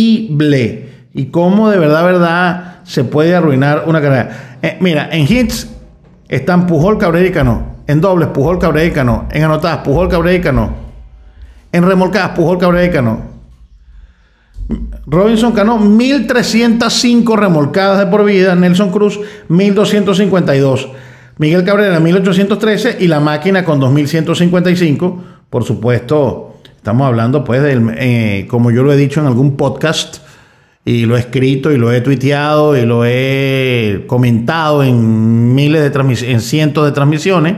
Y 1.14 1.26
cómo 1.26 1.70
de 1.70 1.78
verdad, 1.78 2.06
verdad, 2.06 2.78
se 2.84 3.04
puede 3.04 3.36
arruinar 3.36 3.84
una 3.86 4.02
carrera. 4.02 4.58
Eh, 4.62 4.78
mira, 4.80 5.10
en 5.12 5.32
hits 5.32 5.70
están 6.30 6.66
Pujol, 6.66 6.98
Cabrera 6.98 7.28
y 7.28 7.32
Cano. 7.32 7.74
En 7.86 8.00
dobles, 8.00 8.30
Pujol, 8.30 8.60
Cabrera 8.60 8.88
y 8.88 8.92
Cano. 8.92 9.28
En 9.30 9.44
anotadas, 9.44 9.80
Pujol, 9.80 10.08
Cabrera 10.08 10.38
y 10.38 10.42
Cano. 10.42 10.74
En 11.72 11.84
remolcadas, 11.84 12.30
Pujol, 12.30 12.58
Cabrera 12.58 12.86
y 12.86 12.92
Cano. 12.92 13.34
Robinson 15.06 15.52
Cano, 15.52 15.78
1305 15.78 17.36
remolcadas 17.36 18.00
de 18.00 18.06
por 18.06 18.24
vida. 18.24 18.56
Nelson 18.56 18.90
Cruz, 18.90 19.20
1252. 19.50 20.90
Miguel 21.38 21.64
Cabrera, 21.64 22.00
1813. 22.00 22.98
Y 23.00 23.08
la 23.08 23.20
máquina 23.20 23.64
con 23.66 23.80
2155. 23.80 25.24
Por 25.50 25.64
supuesto, 25.64 26.54
Estamos 26.84 27.08
hablando, 27.08 27.46
pues, 27.46 27.64
del, 27.64 27.96
eh, 27.98 28.46
como 28.50 28.70
yo 28.70 28.84
lo 28.84 28.92
he 28.92 28.98
dicho 28.98 29.22
en 29.22 29.26
algún 29.26 29.56
podcast, 29.56 30.18
y 30.84 31.06
lo 31.06 31.16
he 31.16 31.22
escrito, 31.22 31.72
y 31.72 31.78
lo 31.78 31.94
he 31.94 32.02
tuiteado, 32.02 32.76
y 32.76 32.86
lo 32.86 33.06
he 33.06 34.04
comentado 34.06 34.84
en 34.84 35.56
miles 35.56 35.82
de 35.82 36.28
en 36.30 36.42
cientos 36.42 36.84
de 36.84 36.92
transmisiones, 36.92 37.56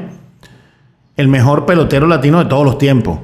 el 1.17 1.27
mejor 1.27 1.65
pelotero 1.65 2.05
latino 2.05 2.37
de 2.37 2.45
todos 2.45 2.63
los 2.63 2.77
tiempos. 2.77 3.17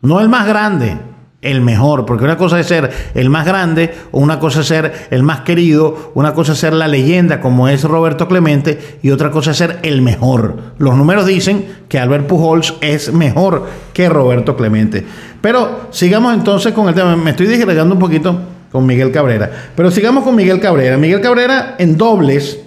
No 0.00 0.18
el 0.20 0.30
más 0.30 0.46
grande, 0.46 0.96
el 1.42 1.60
mejor, 1.60 2.06
porque 2.06 2.24
una 2.24 2.36
cosa 2.36 2.58
es 2.60 2.68
ser 2.68 2.90
el 3.14 3.28
más 3.28 3.44
grande, 3.44 3.92
o 4.12 4.20
una 4.20 4.38
cosa 4.38 4.60
es 4.60 4.68
ser 4.68 5.08
el 5.10 5.24
más 5.24 5.40
querido, 5.40 6.12
una 6.14 6.34
cosa 6.34 6.52
es 6.52 6.58
ser 6.58 6.72
la 6.72 6.86
leyenda 6.86 7.40
como 7.40 7.68
es 7.68 7.82
Roberto 7.82 8.28
Clemente 8.28 8.98
y 9.02 9.10
otra 9.10 9.32
cosa 9.32 9.50
es 9.50 9.56
ser 9.56 9.80
el 9.82 10.02
mejor. 10.02 10.74
Los 10.78 10.96
números 10.96 11.26
dicen 11.26 11.66
que 11.88 11.98
Albert 11.98 12.28
Pujols 12.28 12.74
es 12.80 13.12
mejor 13.12 13.66
que 13.92 14.08
Roberto 14.08 14.56
Clemente. 14.56 15.04
Pero 15.40 15.88
sigamos 15.90 16.32
entonces 16.32 16.72
con 16.72 16.88
el 16.88 16.94
tema, 16.94 17.16
me 17.16 17.32
estoy 17.32 17.48
digregando 17.48 17.94
un 17.94 18.00
poquito 18.00 18.40
con 18.70 18.86
Miguel 18.86 19.10
Cabrera, 19.10 19.50
pero 19.74 19.90
sigamos 19.90 20.22
con 20.22 20.36
Miguel 20.36 20.60
Cabrera. 20.60 20.96
Miguel 20.96 21.20
Cabrera 21.20 21.74
en 21.78 21.98
dobles, 21.98 22.60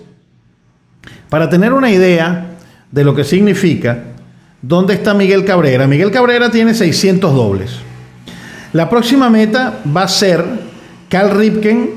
para 1.29 1.49
tener 1.49 1.71
una 1.71 1.89
idea 1.89 2.51
de 2.91 3.03
lo 3.05 3.15
que 3.15 3.23
significa, 3.23 4.03
¿dónde 4.61 4.93
está 4.93 5.13
Miguel 5.13 5.45
Cabrera? 5.45 5.87
Miguel 5.87 6.11
Cabrera 6.11 6.51
tiene 6.51 6.73
600 6.73 7.33
dobles. 7.33 7.79
La 8.75 8.89
próxima 8.89 9.29
meta 9.29 9.79
va 9.95 10.03
a 10.03 10.07
ser 10.09 10.43
Cal 11.07 11.31
Ripken. 11.31 11.91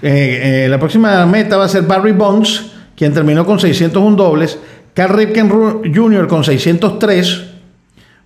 Eh, 0.00 0.64
eh, 0.64 0.66
la 0.70 0.78
próxima 0.78 1.26
meta 1.26 1.58
va 1.58 1.66
a 1.66 1.68
ser 1.68 1.82
Barry 1.82 2.12
Bonds, 2.12 2.72
quien 2.96 3.12
terminó 3.12 3.44
con 3.44 3.60
601 3.60 4.16
dobles. 4.16 4.58
Cal 4.94 5.10
Ripken 5.10 5.50
Jr. 5.94 6.26
con 6.26 6.42
603. 6.42 7.44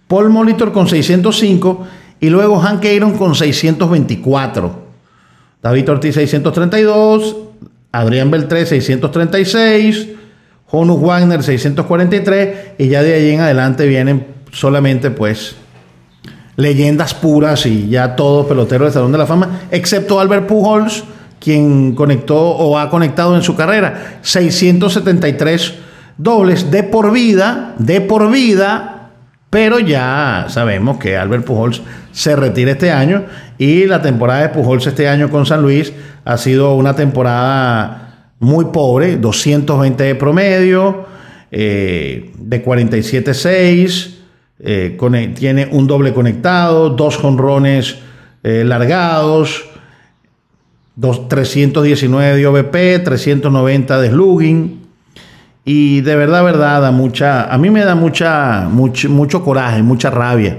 Paul 0.06 0.30
Molitor 0.30 0.70
con 0.70 0.86
605. 0.86 1.84
Y 2.20 2.30
luego 2.30 2.60
Hank 2.60 2.84
Aaron 2.84 3.18
con 3.18 3.34
624. 3.34 4.84
David 5.60 5.90
Ortiz 5.90 6.14
632. 6.14 7.36
Adrián 7.90 8.30
Beltré 8.30 8.66
636. 8.66 10.10
Honus 10.70 11.00
Wagner 11.00 11.42
643. 11.42 12.56
Y 12.78 12.86
ya 12.86 13.02
de 13.02 13.14
ahí 13.14 13.30
en 13.32 13.40
adelante 13.40 13.88
vienen 13.88 14.28
solamente 14.52 15.10
pues 15.10 15.56
leyendas 16.56 17.14
puras 17.14 17.66
y 17.66 17.88
ya 17.88 18.16
todos 18.16 18.46
peloteros 18.46 18.86
del 18.86 18.92
Salón 18.94 19.12
de 19.12 19.18
la 19.18 19.26
Fama, 19.26 19.60
excepto 19.70 20.20
Albert 20.20 20.46
Pujols, 20.46 21.04
quien 21.40 21.94
conectó 21.94 22.38
o 22.38 22.78
ha 22.78 22.88
conectado 22.88 23.36
en 23.36 23.42
su 23.42 23.54
carrera 23.54 24.18
673 24.22 25.74
dobles 26.16 26.70
de 26.70 26.82
por 26.82 27.12
vida, 27.12 27.74
de 27.78 28.00
por 28.00 28.30
vida, 28.30 28.90
Pero 29.50 29.78
ya 29.78 30.46
sabemos 30.48 30.98
que 30.98 31.16
Albert 31.16 31.44
Pujols 31.44 31.80
se 32.10 32.34
retira 32.34 32.72
este 32.72 32.90
año 32.90 33.24
y 33.56 33.86
la 33.86 34.02
temporada 34.02 34.42
de 34.42 34.48
Pujols 34.48 34.84
este 34.86 35.06
año 35.06 35.30
con 35.30 35.46
San 35.46 35.62
Luis 35.62 35.92
ha 36.24 36.36
sido 36.38 36.74
una 36.74 36.96
temporada 36.96 38.32
muy 38.40 38.66
pobre, 38.66 39.16
220 39.16 40.02
de 40.02 40.14
promedio, 40.16 41.06
eh, 41.52 42.32
de 42.36 42.64
47-6, 42.64 44.13
eh, 44.64 45.34
tiene 45.36 45.68
un 45.70 45.86
doble 45.86 46.14
conectado, 46.14 46.90
dos 46.90 47.18
jonrones 47.18 47.98
eh, 48.42 48.64
largados, 48.64 49.64
dos, 50.96 51.28
319 51.28 52.36
de 52.36 52.46
OVP, 52.46 52.98
390 53.00 54.00
de 54.00 54.08
slugging. 54.08 54.84
Y 55.66 56.00
de 56.00 56.16
verdad, 56.16 56.44
verdad, 56.44 56.80
da 56.82 56.90
mucha, 56.90 57.52
a 57.52 57.58
mí 57.58 57.70
me 57.70 57.84
da 57.84 57.94
mucha, 57.94 58.68
mucho, 58.70 59.08
mucho 59.10 59.44
coraje, 59.44 59.82
mucha 59.82 60.10
rabia 60.10 60.58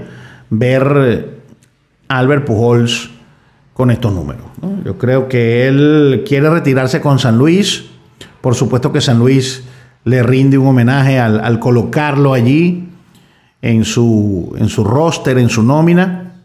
ver 0.50 1.40
a 2.08 2.18
Albert 2.18 2.44
Pujols 2.44 3.10
con 3.72 3.90
estos 3.90 4.12
números. 4.12 4.42
Yo 4.84 4.96
creo 4.98 5.28
que 5.28 5.68
él 5.68 6.24
quiere 6.26 6.48
retirarse 6.48 7.00
con 7.00 7.18
San 7.18 7.38
Luis. 7.38 7.84
Por 8.40 8.54
supuesto 8.54 8.92
que 8.92 9.00
San 9.00 9.18
Luis 9.18 9.64
le 10.04 10.22
rinde 10.22 10.56
un 10.56 10.68
homenaje 10.68 11.18
al, 11.18 11.58
colocarlo 11.58 12.32
allí 12.32 12.88
en 13.62 13.84
su, 13.84 14.54
en 14.58 14.68
su 14.68 14.84
roster, 14.84 15.38
en 15.38 15.48
su 15.48 15.62
nómina. 15.62 16.42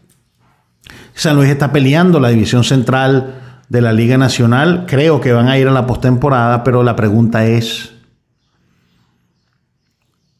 San 1.14 1.36
Luis 1.36 1.50
está 1.50 1.72
peleando 1.72 2.18
la 2.20 2.30
división 2.30 2.64
central 2.64 3.62
de 3.68 3.80
la 3.80 3.92
Liga 3.92 4.18
Nacional. 4.18 4.86
Creo 4.86 5.20
que 5.20 5.32
van 5.32 5.48
a 5.48 5.58
ir 5.58 5.68
a 5.68 5.72
la 5.72 5.86
postemporada, 5.86 6.64
pero 6.64 6.82
la 6.82 6.96
pregunta 6.96 7.46
es, 7.46 7.92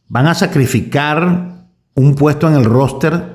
van 0.09 0.27
a 0.27 0.35
sacrificar 0.35 1.53
un 1.95 2.15
puesto 2.15 2.49
en 2.49 2.55
el 2.55 2.65
roster 2.65 3.33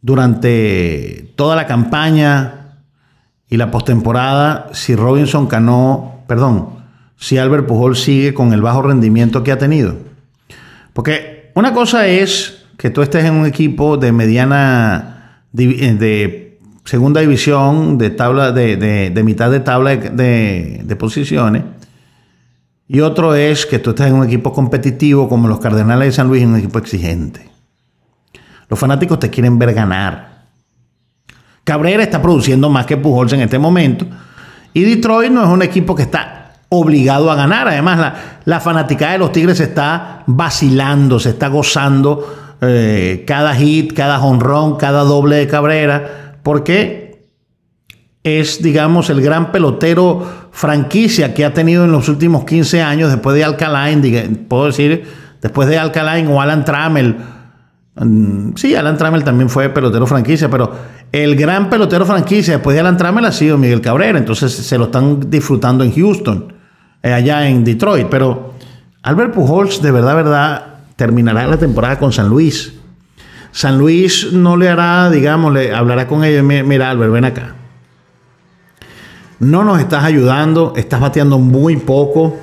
durante 0.00 1.32
toda 1.36 1.56
la 1.56 1.66
campaña 1.66 2.82
y 3.48 3.56
la 3.56 3.70
postemporada 3.70 4.68
si 4.72 4.94
Robinson 4.94 5.46
Cano, 5.46 6.24
perdón, 6.26 6.70
si 7.16 7.38
Albert 7.38 7.66
Pujol 7.66 7.96
sigue 7.96 8.34
con 8.34 8.52
el 8.52 8.62
bajo 8.62 8.82
rendimiento 8.82 9.42
que 9.42 9.52
ha 9.52 9.58
tenido. 9.58 9.96
Porque 10.92 11.35
una 11.56 11.72
cosa 11.72 12.06
es 12.06 12.64
que 12.76 12.90
tú 12.90 13.02
estés 13.02 13.24
en 13.24 13.34
un 13.34 13.46
equipo 13.46 13.96
de 13.96 14.12
mediana 14.12 15.42
eh, 15.58 15.94
de 15.98 16.58
segunda 16.84 17.20
división, 17.20 17.98
de 17.98 18.10
tabla 18.10 18.52
de, 18.52 18.76
de 19.10 19.22
mitad 19.24 19.50
de 19.50 19.58
tabla 19.58 19.96
de 19.96 20.96
posiciones 20.96 21.64
y 22.88 23.00
otro 23.00 23.34
es 23.34 23.66
que 23.66 23.78
tú 23.78 23.90
estás 23.90 24.08
en 24.08 24.14
un 24.14 24.26
equipo 24.26 24.52
competitivo 24.52 25.28
como 25.28 25.48
los 25.48 25.58
Cardenales 25.58 26.08
de 26.08 26.12
San 26.12 26.28
Luis, 26.28 26.42
en 26.42 26.50
un 26.50 26.56
equipo 26.56 26.78
exigente. 26.78 27.48
Los 28.68 28.78
fanáticos 28.78 29.18
te 29.18 29.30
quieren 29.30 29.58
ver 29.58 29.74
ganar. 29.74 30.46
Cabrera 31.64 32.02
está 32.02 32.22
produciendo 32.22 32.70
más 32.70 32.86
que 32.86 32.96
Pujols 32.96 33.32
en 33.32 33.40
este 33.40 33.58
momento. 33.58 34.06
Y 34.72 34.84
Detroit 34.84 35.32
no 35.32 35.42
es 35.42 35.48
un 35.48 35.62
equipo 35.62 35.96
que 35.96 36.02
está 36.02 36.35
obligado 36.68 37.30
a 37.30 37.34
ganar. 37.34 37.68
Además, 37.68 37.98
la, 37.98 38.14
la 38.44 38.60
fanaticada 38.60 39.12
de 39.12 39.18
los 39.18 39.32
Tigres 39.32 39.60
está 39.60 40.22
vacilando, 40.26 41.18
se 41.18 41.30
está 41.30 41.48
gozando 41.48 42.56
eh, 42.60 43.24
cada 43.26 43.54
hit, 43.54 43.92
cada 43.92 44.22
honrón, 44.22 44.76
cada 44.76 45.02
doble 45.02 45.36
de 45.36 45.46
Cabrera. 45.46 46.38
Porque 46.42 47.06
es, 48.22 48.62
digamos, 48.62 49.08
el 49.10 49.20
gran 49.20 49.52
pelotero 49.52 50.26
franquicia 50.50 51.34
que 51.34 51.44
ha 51.44 51.54
tenido 51.54 51.84
en 51.84 51.92
los 51.92 52.08
últimos 52.08 52.44
15 52.44 52.82
años, 52.82 53.10
después 53.10 53.36
de 53.36 53.44
Alcalain, 53.44 54.46
puedo 54.48 54.66
decir, 54.66 55.04
después 55.40 55.68
de 55.68 55.78
Alcalain 55.78 56.26
o 56.28 56.40
Alan 56.40 56.64
Trammell. 56.64 57.16
Mm, 57.94 58.56
sí, 58.56 58.74
Alan 58.74 58.96
Trammell 58.96 59.22
también 59.22 59.48
fue 59.48 59.68
pelotero 59.68 60.06
franquicia, 60.06 60.50
pero 60.50 60.72
el 61.12 61.36
gran 61.36 61.70
pelotero 61.70 62.04
franquicia 62.04 62.54
después 62.54 62.74
de 62.74 62.80
Alan 62.80 62.96
Trammell 62.96 63.26
ha 63.26 63.32
sido 63.32 63.58
Miguel 63.58 63.80
Cabrera, 63.80 64.18
entonces 64.18 64.52
se 64.52 64.76
lo 64.76 64.86
están 64.86 65.30
disfrutando 65.30 65.84
en 65.84 65.92
Houston, 65.92 66.52
eh, 67.08 67.12
allá 67.12 67.48
en 67.48 67.64
Detroit. 67.64 68.08
Pero 68.08 68.54
Albert 69.02 69.34
Pujols, 69.34 69.82
de 69.82 69.90
verdad, 69.90 70.16
verdad, 70.16 70.66
terminará 70.96 71.46
la 71.46 71.56
temporada 71.56 71.98
con 71.98 72.12
San 72.12 72.28
Luis. 72.28 72.74
San 73.52 73.78
Luis 73.78 74.32
no 74.32 74.56
le 74.56 74.68
hará, 74.68 75.10
digamos, 75.10 75.52
le 75.52 75.74
hablará 75.74 76.06
con 76.06 76.24
ellos, 76.24 76.44
mira 76.44 76.90
Albert, 76.90 77.12
ven 77.12 77.24
acá 77.24 77.56
no 79.38 79.64
nos 79.64 79.80
estás 79.80 80.04
ayudando, 80.04 80.72
estás 80.76 81.00
bateando 81.00 81.38
muy 81.38 81.76
poco. 81.76 82.36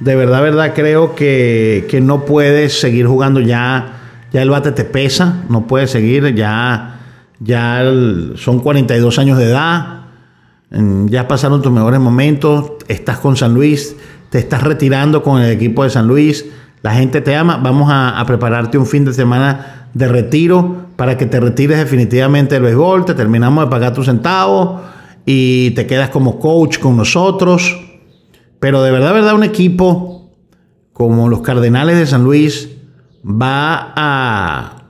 De 0.00 0.14
verdad, 0.14 0.42
verdad, 0.42 0.72
creo 0.74 1.14
que, 1.14 2.00
no 2.02 2.24
puedes 2.24 2.80
seguir 2.80 3.06
jugando 3.06 3.40
ya. 3.40 3.94
Ya 4.32 4.42
el 4.42 4.50
bate 4.50 4.72
te 4.72 4.84
pesa, 4.84 5.42
no 5.48 5.66
puedes 5.66 5.90
seguir, 5.90 6.34
ya, 6.34 7.00
ya 7.40 7.82
son 8.36 8.60
42 8.60 9.18
años 9.18 9.38
de 9.38 9.44
edad, 9.44 10.02
ya 11.06 11.26
pasaron 11.26 11.62
tus 11.62 11.72
mejores 11.72 11.98
momentos, 11.98 12.72
estás 12.88 13.18
con 13.18 13.38
San 13.38 13.54
Luis, 13.54 13.96
te 14.30 14.38
estás 14.38 14.62
retirando 14.62 15.22
con 15.22 15.42
el 15.42 15.50
equipo 15.50 15.84
de 15.84 15.90
San 15.90 16.06
Luis, 16.06 16.44
la 16.82 16.94
gente 16.94 17.20
te 17.20 17.34
ama, 17.34 17.56
vamos 17.56 17.88
a, 17.92 18.22
prepararte 18.26 18.78
un 18.78 18.86
fin 18.86 19.04
de 19.04 19.12
semana 19.12 19.88
de 19.94 20.06
retiro 20.06 20.86
para 20.96 21.16
que 21.16 21.26
te 21.26 21.40
retires 21.40 21.78
definitivamente 21.78 22.54
del 22.54 22.64
béisbol, 22.64 23.04
te 23.04 23.14
terminamos 23.14 23.64
de 23.64 23.70
pagar 23.70 23.94
tus 23.94 24.06
centavos 24.06 24.82
y 25.24 25.70
te 25.72 25.86
quedas 25.86 26.10
como 26.10 26.38
coach 26.38 26.78
con 26.78 26.96
nosotros. 26.96 27.84
Pero 28.60 28.82
de 28.82 28.90
verdad, 28.90 29.12
verdad, 29.12 29.34
un 29.34 29.44
equipo 29.44 30.30
como 30.92 31.28
los 31.28 31.42
Cardenales 31.42 31.96
de 31.98 32.06
San 32.06 32.24
Luis 32.24 32.70
va 33.24 33.92
a 33.96 34.84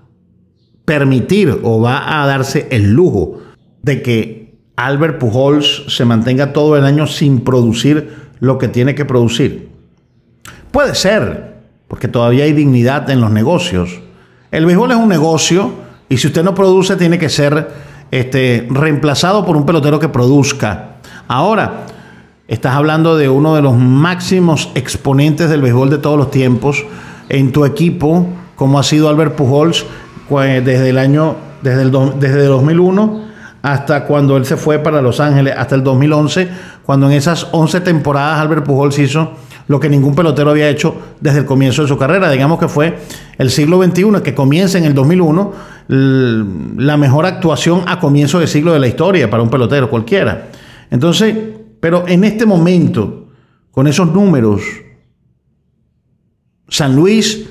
permitir 0.85 1.61
o 1.63 1.81
va 1.81 2.23
a 2.23 2.27
darse 2.27 2.67
el 2.71 2.93
lujo 2.93 3.41
de 3.83 4.03
que 4.03 4.59
Albert 4.77 5.19
Pujols 5.19 5.85
se 5.89 6.05
mantenga 6.05 6.53
todo 6.53 6.77
el 6.77 6.85
año 6.85 7.07
sin 7.07 7.41
producir 7.41 8.28
lo 8.41 8.59
que 8.59 8.69
tiene 8.69 8.95
que 8.95 9.05
producir. 9.05 9.69
Puede 10.71 10.95
ser, 10.95 11.57
porque 11.89 12.09
todavía 12.09 12.45
hay 12.45 12.53
dignidad 12.53 13.09
en 13.11 13.21
los 13.21 13.31
negocios. 13.31 14.01
El 14.51 14.67
béisbol 14.67 14.93
es 14.93 14.97
un 14.97 15.09
negocio 15.09 15.73
y 16.09 16.19
si 16.19 16.27
usted 16.27 16.43
no 16.43 16.55
produce 16.55 16.97
tiene 16.97 17.19
que 17.19 17.29
ser 17.29 17.69
este, 18.11 18.67
reemplazado 18.71 19.45
por 19.45 19.57
un 19.57 19.67
pelotero 19.67 19.99
que 19.99 20.09
produzca. 20.09 20.97
Ahora, 21.27 21.87
estás 22.47 22.75
hablando 22.75 23.17
de 23.17 23.29
uno 23.29 23.55
de 23.55 23.63
los 23.63 23.77
máximos 23.77 24.71
exponentes 24.75 25.51
del 25.51 25.63
béisbol 25.63 25.91
de 25.91 25.99
todos 25.99 26.19
los 26.19 26.31
tiempos 26.31 26.85
en 27.29 27.53
tu 27.53 27.65
equipo, 27.65 28.27
como 28.57 28.79
ha 28.79 28.83
sido 28.83 29.09
Albert 29.09 29.35
Pujols 29.35 29.85
desde 30.31 30.91
el 30.91 30.99
año, 30.99 31.37
desde 31.63 31.83
el, 31.83 31.93
desde 32.21 32.45
2001 32.45 33.29
hasta 33.63 34.05
cuando 34.05 34.37
él 34.37 34.47
se 34.47 34.57
fue 34.57 34.79
para 34.79 35.03
Los 35.03 35.21
Ángeles, 35.21 35.55
hasta 35.57 35.75
el 35.75 35.83
2011, 35.83 36.49
cuando 36.89 37.11
en 37.11 37.13
esas 37.13 37.49
11 37.53 37.83
temporadas 37.83 38.41
Albert 38.41 38.65
Pujols 38.65 38.99
hizo 38.99 39.33
lo 39.67 39.79
que 39.79 39.91
ningún 39.91 40.15
pelotero 40.15 40.53
había 40.53 40.71
hecho 40.71 40.95
desde 41.21 41.41
el 41.41 41.45
comienzo 41.45 41.83
de 41.83 41.89
su 41.89 41.99
carrera. 41.99 42.31
Digamos 42.31 42.59
que 42.59 42.67
fue 42.67 42.99
el 43.37 43.51
siglo 43.51 43.83
XXI, 43.85 44.23
que 44.25 44.35
comienza 44.35 44.79
en 44.79 44.85
el 44.85 44.95
2001, 44.95 45.53
la 45.89 46.97
mejor 46.97 47.27
actuación 47.27 47.83
a 47.87 48.01
comienzo 48.01 48.39
del 48.39 48.49
siglo 48.49 48.73
de 48.73 48.79
la 48.79 48.87
historia 48.87 49.29
para 49.29 49.43
un 49.43 49.51
pelotero 49.51 49.91
cualquiera. 49.91 50.49
Entonces, 50.91 51.37
pero 51.79 52.09
en 52.09 52.25
este 52.25 52.47
momento, 52.47 53.29
con 53.71 53.87
esos 53.87 54.11
números, 54.11 54.63
San 56.69 56.97
Luis 56.97 57.51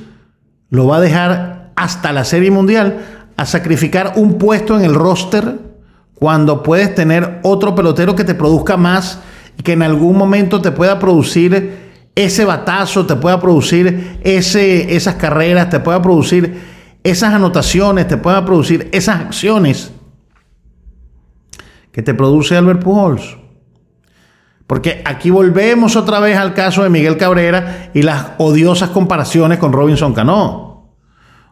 lo 0.72 0.88
va 0.88 0.98
a 0.98 1.02
dejar 1.02 1.74
hasta 1.76 2.12
la 2.12 2.24
Serie 2.24 2.50
Mundial 2.50 3.06
a 3.38 3.46
sacrificar 3.46 4.14
un 4.16 4.40
puesto 4.40 4.80
en 4.80 4.84
el 4.84 4.96
roster 4.96 5.67
cuando 6.20 6.64
puedes 6.64 6.96
tener 6.96 7.40
otro 7.44 7.76
pelotero 7.76 8.16
que 8.16 8.24
te 8.24 8.36
produzca 8.36 8.78
más 8.78 9.20
y 9.58 9.64
que 9.64 9.74
en 9.74 9.84
algún 9.84 10.18
momento 10.18 10.62
te 10.62 10.72
pueda 10.72 11.00
producir 11.00 11.88
ese 12.16 12.46
batazo, 12.46 13.06
te 13.06 13.16
pueda 13.16 13.40
producir 13.40 14.20
ese, 14.24 14.96
esas 14.96 15.16
carreras, 15.16 15.70
te 15.70 15.80
pueda 15.80 16.02
producir 16.02 16.60
esas 17.04 17.34
anotaciones, 17.34 18.08
te 18.08 18.18
pueda 18.18 18.44
producir 18.44 18.90
esas 18.92 19.22
acciones 19.22 19.92
que 21.92 22.02
te 22.02 22.14
produce 22.14 22.58
Albert 22.58 22.82
Pujols. 22.82 23.38
Porque 24.66 25.02
aquí 25.06 25.30
volvemos 25.30 25.96
otra 25.96 26.20
vez 26.20 26.38
al 26.38 26.54
caso 26.54 26.84
de 26.84 26.90
Miguel 26.90 27.18
Cabrera 27.18 27.92
y 27.94 28.02
las 28.02 28.32
odiosas 28.40 28.90
comparaciones 28.90 29.60
con 29.60 29.72
Robinson 29.72 30.14
Cano. 30.14 30.92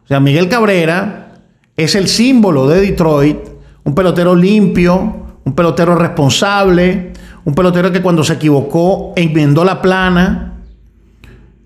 O 0.04 0.06
sea, 0.06 0.20
Miguel 0.20 0.48
Cabrera 0.48 1.32
es 1.76 1.94
el 1.94 2.08
símbolo 2.08 2.68
de 2.68 2.80
Detroit, 2.80 3.38
un 3.86 3.94
pelotero 3.94 4.34
limpio, 4.34 5.14
un 5.44 5.52
pelotero 5.54 5.94
responsable, 5.94 7.12
un 7.44 7.54
pelotero 7.54 7.92
que 7.92 8.02
cuando 8.02 8.24
se 8.24 8.32
equivocó 8.32 9.12
enmendó 9.14 9.64
la 9.64 9.80
plana, 9.80 10.54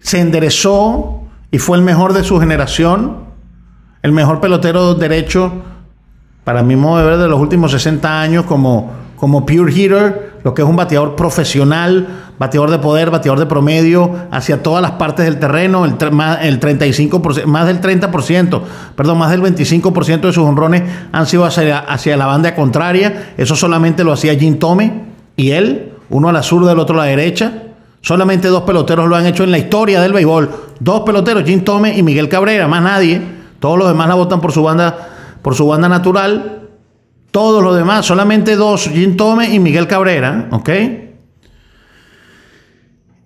se 0.00 0.20
enderezó 0.20 1.22
y 1.50 1.59
fue 1.59 1.78
el 1.78 1.83
mejor 1.83 2.12
de 2.12 2.22
su 2.22 2.38
generación, 2.38 3.24
el 4.02 4.12
mejor 4.12 4.38
pelotero 4.38 4.94
derecho, 4.94 5.50
para 6.44 6.62
mi 6.62 6.76
modo 6.76 6.98
de 6.98 7.04
ver, 7.04 7.18
de 7.18 7.28
los 7.28 7.40
últimos 7.40 7.72
60 7.72 8.20
años 8.20 8.44
como, 8.44 8.90
como 9.16 9.46
pure 9.46 9.72
hitter, 9.72 10.40
lo 10.44 10.52
que 10.52 10.61
es 10.61 10.68
un 10.68 10.76
bateador 10.76 11.16
profesional, 11.16 12.30
bateador 12.40 12.70
de 12.70 12.79
poder, 12.79 13.11
bateador 13.11 13.38
de 13.38 13.44
promedio 13.44 14.11
hacia 14.31 14.62
todas 14.62 14.81
las 14.81 14.92
partes 14.92 15.26
del 15.26 15.38
terreno, 15.38 15.85
el, 15.85 16.11
más, 16.11 16.38
el 16.40 16.59
35%, 16.59 17.44
más 17.44 17.66
del 17.66 17.83
30%, 17.83 18.62
perdón, 18.96 19.18
más 19.18 19.31
del 19.31 19.42
25% 19.42 20.20
de 20.22 20.33
sus 20.33 20.44
honrones 20.44 20.83
han 21.12 21.26
sido 21.26 21.44
hacia, 21.44 21.81
hacia, 21.81 22.16
la 22.16 22.24
banda 22.24 22.55
contraria. 22.55 23.35
Eso 23.37 23.55
solamente 23.57 24.05
lo 24.05 24.12
hacía 24.12 24.35
Jim 24.37 24.59
Tome 24.59 25.03
y 25.37 25.50
él, 25.50 25.92
uno 26.09 26.31
a 26.31 26.33
la 26.33 26.42
zurda, 26.42 26.72
el 26.72 26.79
otro 26.79 26.94
a 26.98 27.05
la 27.05 27.11
derecha. 27.11 27.53
Solamente 28.00 28.48
dos 28.48 28.62
peloteros 28.62 29.07
lo 29.07 29.16
han 29.16 29.26
hecho 29.26 29.44
en 29.44 29.50
la 29.50 29.59
historia 29.59 30.00
del 30.00 30.14
béisbol. 30.14 30.50
Dos 30.81 31.00
peloteros, 31.00 31.44
Jim 31.44 31.62
Tome 31.62 31.94
y 31.94 32.03
Miguel 32.03 32.31
Cabrera, 32.31 32.66
más 32.66 32.83
nadie. 32.83 33.20
Todos 33.59 33.76
los 33.76 33.87
demás 33.87 34.09
la 34.09 34.14
votan 34.14 34.40
por 34.40 34.53
su 34.53 34.62
banda, 34.62 34.96
por 35.42 35.55
su 35.55 35.66
banda 35.68 35.90
natural. 35.90 36.68
Todos 37.33 37.62
los 37.62 37.76
demás, 37.76 38.07
solamente 38.07 38.57
dos, 38.57 38.88
Jim 38.88 39.14
Tome 39.18 39.55
y 39.55 39.59
Miguel 39.59 39.87
Cabrera, 39.87 40.48
¿ok? 40.53 40.70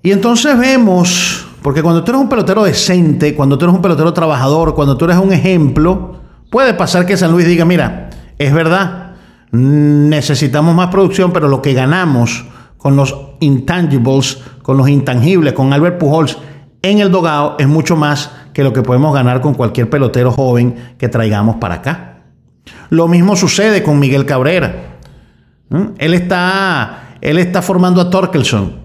Y 0.05 0.13
entonces 0.13 0.59
vemos, 0.59 1.47
porque 1.63 1.83
cuando 1.83 2.05
tú 2.05 2.11
eres 2.11 2.21
un 2.21 2.29
pelotero 2.29 2.63
decente, 2.63 3.35
cuando 3.35 3.57
tú 3.57 3.65
eres 3.65 3.75
un 3.75 3.81
pelotero 3.81 4.13
trabajador, 4.13 4.75
cuando 4.75 4.99
tú 4.99 5.07
eres 5.07 5.17
un 5.17 5.33
ejemplo, 5.33 6.21
puede 6.51 6.75
pasar 6.75 7.07
que 7.07 7.17
San 7.17 7.33
Luis 7.33 7.47
diga, 7.47 7.65
mira, 7.65 8.11
es 8.37 8.53
verdad, 8.53 9.15
necesitamos 9.51 10.75
más 10.75 10.89
producción, 10.89 11.33
pero 11.33 11.49
lo 11.49 11.63
que 11.63 11.73
ganamos 11.73 12.45
con 12.77 12.97
los 12.97 13.17
intangibles, 13.41 14.43
con 14.61 14.77
los 14.77 14.91
intangibles, 14.91 15.55
con 15.55 15.73
Albert 15.73 15.97
Pujols 15.97 16.37
en 16.83 16.99
el 16.99 17.11
dogado 17.11 17.57
es 17.59 17.67
mucho 17.67 17.97
más 17.97 18.31
que 18.53 18.63
lo 18.63 18.75
que 18.75 18.83
podemos 18.83 19.15
ganar 19.15 19.41
con 19.41 19.55
cualquier 19.55 19.89
pelotero 19.89 20.33
joven 20.33 20.97
que 20.99 21.09
traigamos 21.09 21.57
para 21.57 21.77
acá. 21.77 22.25
Lo 22.91 23.09
mismo 23.09 23.37
sucede 23.37 23.83
con 23.83 23.99
Miguel 23.99 24.27
Cabrera. 24.27 24.99
Él 25.97 26.13
está, 26.13 27.17
él 27.23 27.39
está 27.39 27.63
formando 27.63 28.03
a 28.03 28.11
Torkelson. 28.11 28.84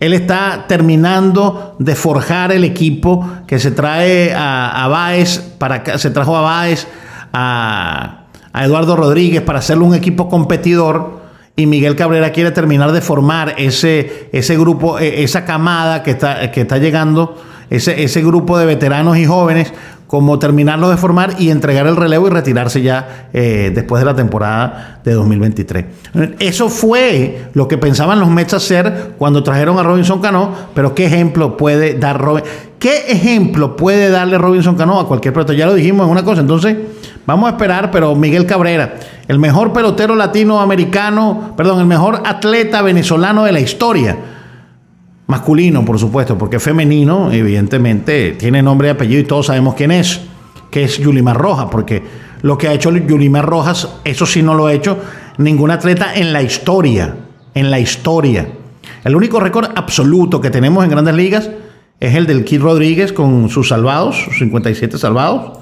Él 0.00 0.12
está 0.12 0.66
terminando 0.68 1.76
de 1.78 1.94
forjar 1.94 2.52
el 2.52 2.64
equipo 2.64 3.26
que 3.46 3.58
se 3.58 3.70
trae 3.70 4.34
a, 4.34 4.86
Baez, 4.90 5.38
para, 5.58 5.98
se 5.98 6.10
trajo 6.10 6.36
a 6.36 6.42
Baez, 6.42 6.86
a, 7.32 8.24
a 8.52 8.64
Eduardo 8.64 8.96
Rodríguez 8.96 9.42
para 9.42 9.60
hacerle 9.60 9.84
un 9.84 9.94
equipo 9.94 10.28
competidor. 10.28 11.24
Y 11.56 11.66
Miguel 11.66 11.96
Cabrera 11.96 12.32
quiere 12.32 12.50
terminar 12.50 12.92
de 12.92 13.00
formar 13.00 13.54
ese, 13.56 14.28
ese 14.32 14.58
grupo, 14.58 14.98
e, 14.98 15.24
esa 15.24 15.46
camada 15.46 16.02
que 16.02 16.10
está, 16.10 16.50
que 16.50 16.60
está 16.62 16.76
llegando, 16.76 17.42
ese, 17.70 18.02
ese 18.02 18.22
grupo 18.22 18.58
de 18.58 18.66
veteranos 18.66 19.16
y 19.16 19.24
jóvenes 19.24 19.72
como 20.06 20.38
terminarlo 20.38 20.88
de 20.88 20.96
formar 20.96 21.34
y 21.38 21.50
entregar 21.50 21.86
el 21.86 21.96
relevo 21.96 22.28
y 22.28 22.30
retirarse 22.30 22.82
ya 22.82 23.28
eh, 23.32 23.72
después 23.74 24.00
de 24.00 24.06
la 24.06 24.14
temporada 24.14 25.00
de 25.04 25.12
2023. 25.12 25.84
Eso 26.38 26.68
fue 26.68 27.48
lo 27.54 27.66
que 27.66 27.76
pensaban 27.78 28.20
los 28.20 28.28
Mets 28.28 28.54
hacer 28.54 29.14
cuando 29.18 29.42
trajeron 29.42 29.78
a 29.78 29.82
Robinson 29.82 30.20
Cano, 30.20 30.50
pero 30.74 30.94
¿qué 30.94 31.06
ejemplo 31.06 31.56
puede 31.56 31.94
dar 31.94 32.20
Robinson? 32.20 32.50
¿Qué 32.78 33.06
ejemplo 33.08 33.74
puede 33.74 34.10
darle 34.10 34.38
Robinson 34.38 34.76
Cano 34.76 35.00
a 35.00 35.08
cualquier 35.08 35.32
pelotero? 35.32 35.58
Ya 35.58 35.66
lo 35.66 35.74
dijimos 35.74 36.04
en 36.04 36.12
una 36.12 36.24
cosa, 36.24 36.42
entonces 36.42 36.76
vamos 37.24 37.48
a 37.48 37.52
esperar, 37.52 37.90
pero 37.90 38.14
Miguel 38.14 38.46
Cabrera, 38.46 38.96
el 39.26 39.38
mejor 39.38 39.72
pelotero 39.72 40.14
latinoamericano, 40.14 41.54
perdón, 41.56 41.80
el 41.80 41.86
mejor 41.86 42.22
atleta 42.24 42.82
venezolano 42.82 43.44
de 43.44 43.52
la 43.52 43.60
historia 43.60 44.16
masculino, 45.26 45.84
por 45.84 45.98
supuesto, 45.98 46.38
porque 46.38 46.60
femenino, 46.60 47.32
evidentemente, 47.32 48.32
tiene 48.32 48.62
nombre 48.62 48.88
y 48.88 48.90
apellido 48.92 49.20
y 49.20 49.24
todos 49.24 49.46
sabemos 49.46 49.74
quién 49.74 49.90
es, 49.90 50.20
que 50.70 50.84
es 50.84 50.98
Yulimar 50.98 51.36
Rojas, 51.36 51.66
porque 51.70 52.02
lo 52.42 52.56
que 52.56 52.68
ha 52.68 52.72
hecho 52.72 52.94
Yulimar 52.94 53.44
Rojas, 53.44 53.88
eso 54.04 54.26
sí 54.26 54.42
no 54.42 54.54
lo 54.54 54.66
ha 54.66 54.72
hecho 54.72 54.98
ningún 55.38 55.70
atleta 55.70 56.14
en 56.14 56.32
la 56.32 56.42
historia, 56.42 57.16
en 57.54 57.70
la 57.70 57.80
historia. 57.80 58.48
El 59.04 59.16
único 59.16 59.40
récord 59.40 59.70
absoluto 59.74 60.40
que 60.40 60.50
tenemos 60.50 60.84
en 60.84 60.90
grandes 60.90 61.14
ligas 61.14 61.50
es 61.98 62.14
el 62.14 62.26
del 62.26 62.44
Kid 62.44 62.60
Rodríguez 62.60 63.12
con 63.12 63.48
sus 63.48 63.68
salvados, 63.68 64.16
sus 64.24 64.38
57 64.38 64.98
salvados. 64.98 65.58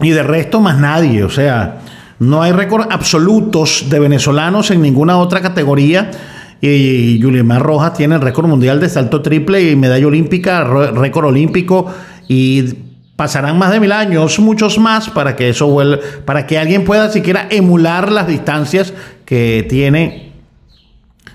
Y 0.00 0.10
de 0.10 0.22
resto 0.22 0.60
más 0.60 0.78
nadie, 0.78 1.24
o 1.24 1.30
sea, 1.30 1.80
no 2.18 2.42
hay 2.42 2.52
récord 2.52 2.86
absolutos 2.90 3.86
de 3.88 3.98
venezolanos 3.98 4.70
en 4.70 4.82
ninguna 4.82 5.18
otra 5.18 5.40
categoría 5.40 6.10
y 6.60 7.18
Yulimar 7.18 7.62
Rojas 7.62 7.94
tiene 7.94 8.14
el 8.14 8.20
récord 8.20 8.46
mundial 8.46 8.80
de 8.80 8.88
salto 8.88 9.22
triple 9.22 9.70
y 9.70 9.76
medalla 9.76 10.06
olímpica, 10.06 10.64
récord 10.64 11.26
olímpico 11.26 11.86
y 12.28 12.74
pasarán 13.16 13.58
más 13.58 13.72
de 13.72 13.80
mil 13.80 13.92
años, 13.92 14.38
muchos 14.38 14.78
más, 14.78 15.10
para 15.10 15.36
que 15.36 15.48
eso 15.48 15.66
vuelva, 15.66 15.98
para 16.24 16.46
que 16.46 16.58
alguien 16.58 16.84
pueda 16.84 17.10
siquiera 17.10 17.46
emular 17.50 18.12
las 18.12 18.26
distancias 18.26 18.92
que 19.24 19.66
tiene 19.68 20.32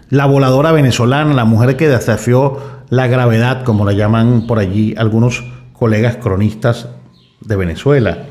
la 0.10 0.26
voladora 0.26 0.72
venezolana, 0.72 1.34
la 1.34 1.46
mujer 1.46 1.78
que 1.78 1.88
desafió 1.88 2.58
la 2.90 3.08
gravedad, 3.08 3.64
como 3.64 3.86
la 3.86 3.94
llaman 3.94 4.46
por 4.46 4.60
allí 4.60 4.94
algunos 4.98 5.44
colegas 5.74 6.18
cronistas 6.18 6.90
de 7.40 7.56
Venezuela. 7.56 8.26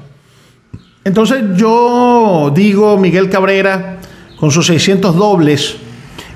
Entonces 1.04 1.42
yo 1.56 2.52
digo, 2.54 2.98
Miguel 2.98 3.30
Cabrera, 3.30 3.96
con 4.38 4.50
sus 4.50 4.66
600 4.66 5.16
dobles, 5.16 5.76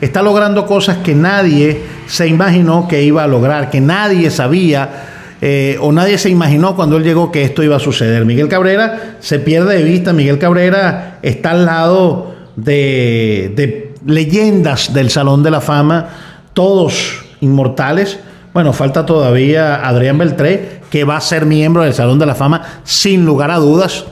está 0.00 0.22
logrando 0.22 0.66
cosas 0.66 0.98
que 0.98 1.14
nadie 1.14 1.82
se 2.06 2.26
imaginó 2.26 2.88
que 2.88 3.02
iba 3.02 3.24
a 3.24 3.26
lograr, 3.26 3.70
que 3.70 3.80
nadie 3.80 4.30
sabía 4.30 5.10
eh, 5.46 5.76
o 5.80 5.92
nadie 5.92 6.16
se 6.16 6.30
imaginó 6.30 6.74
cuando 6.74 6.96
él 6.96 7.04
llegó 7.04 7.30
que 7.30 7.42
esto 7.42 7.62
iba 7.62 7.76
a 7.76 7.80
suceder. 7.80 8.24
Miguel 8.24 8.48
Cabrera 8.48 9.16
se 9.20 9.38
pierde 9.38 9.76
de 9.76 9.82
vista, 9.82 10.14
Miguel 10.14 10.38
Cabrera 10.38 11.18
está 11.20 11.50
al 11.50 11.66
lado 11.66 12.34
de, 12.56 13.92
leyendas 14.06 14.94
del 14.94 15.10
Salón 15.10 15.42
de 15.42 15.50
la 15.50 15.60
Fama, 15.60 16.08
todos 16.54 17.26
inmortales. 17.42 18.18
Bueno, 18.54 18.72
falta 18.72 19.04
todavía 19.04 19.86
Adrián 19.86 20.16
Beltré, 20.16 20.80
que 20.90 21.04
va 21.04 21.18
a 21.18 21.20
ser 21.20 21.44
miembro 21.44 21.82
del 21.82 21.92
Salón 21.92 22.18
de 22.18 22.24
la 22.24 22.34
Fama 22.34 22.62
sin 22.84 23.26
lugar 23.26 23.50
a 23.50 23.58
dudas. 23.58 24.06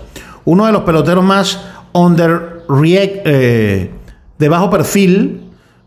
Uno 0.45 0.67
de 0.67 0.73
los 0.73 0.83
peloteros 0.83 1.25
más 1.25 1.61
under 1.93 2.65
eh, 3.25 3.91
de 4.39 4.49
bajo 4.51 4.69
perfil 4.69 5.42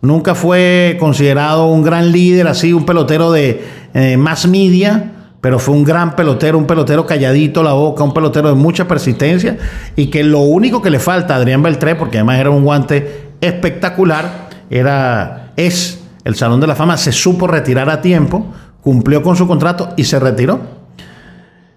Nunca 0.06 0.36
fue 0.36 0.98
considerado 1.00 1.66
un 1.66 1.82
gran 1.82 2.12
líder, 2.12 2.48
así 2.48 2.74
un 2.74 2.86
pelotero 2.86 3.32
de 3.32 3.64
eh, 3.96 4.18
más 4.18 4.48
media, 4.48 5.12
pero 5.42 5.58
fue 5.58 5.74
un 5.74 5.84
gran 5.84 6.16
pelotero, 6.16 6.60
un 6.60 6.68
pelotero 6.68 7.08
calladito 7.08 7.64
la 7.64 7.74
boca, 7.74 8.04
un 8.04 8.14
pelotero 8.14 8.50
de 8.50 8.54
mucha 8.54 8.88
persistencia 8.88 9.58
y 9.96 10.08
que 10.08 10.24
lo 10.24 10.42
único 10.42 10.82
que 10.84 10.92
le 10.92 11.00
falta 11.00 11.34
a 11.34 11.38
Adrián 11.38 11.64
Beltré, 11.64 11.96
porque 11.96 12.20
además 12.20 12.40
era 12.40 12.52
un 12.52 12.64
guante 12.64 13.32
espectacular, 13.42 14.50
era, 14.70 15.54
es 15.56 16.02
el 16.24 16.36
Salón 16.36 16.60
de 16.60 16.68
la 16.68 16.76
Fama, 16.76 16.98
se 16.98 17.12
supo 17.12 17.48
retirar 17.48 17.90
a 17.90 18.02
tiempo, 18.02 18.54
cumplió 18.82 19.24
con 19.24 19.36
su 19.36 19.48
contrato 19.48 19.90
y 19.98 20.04
se 20.04 20.20
retiró. 20.20 20.62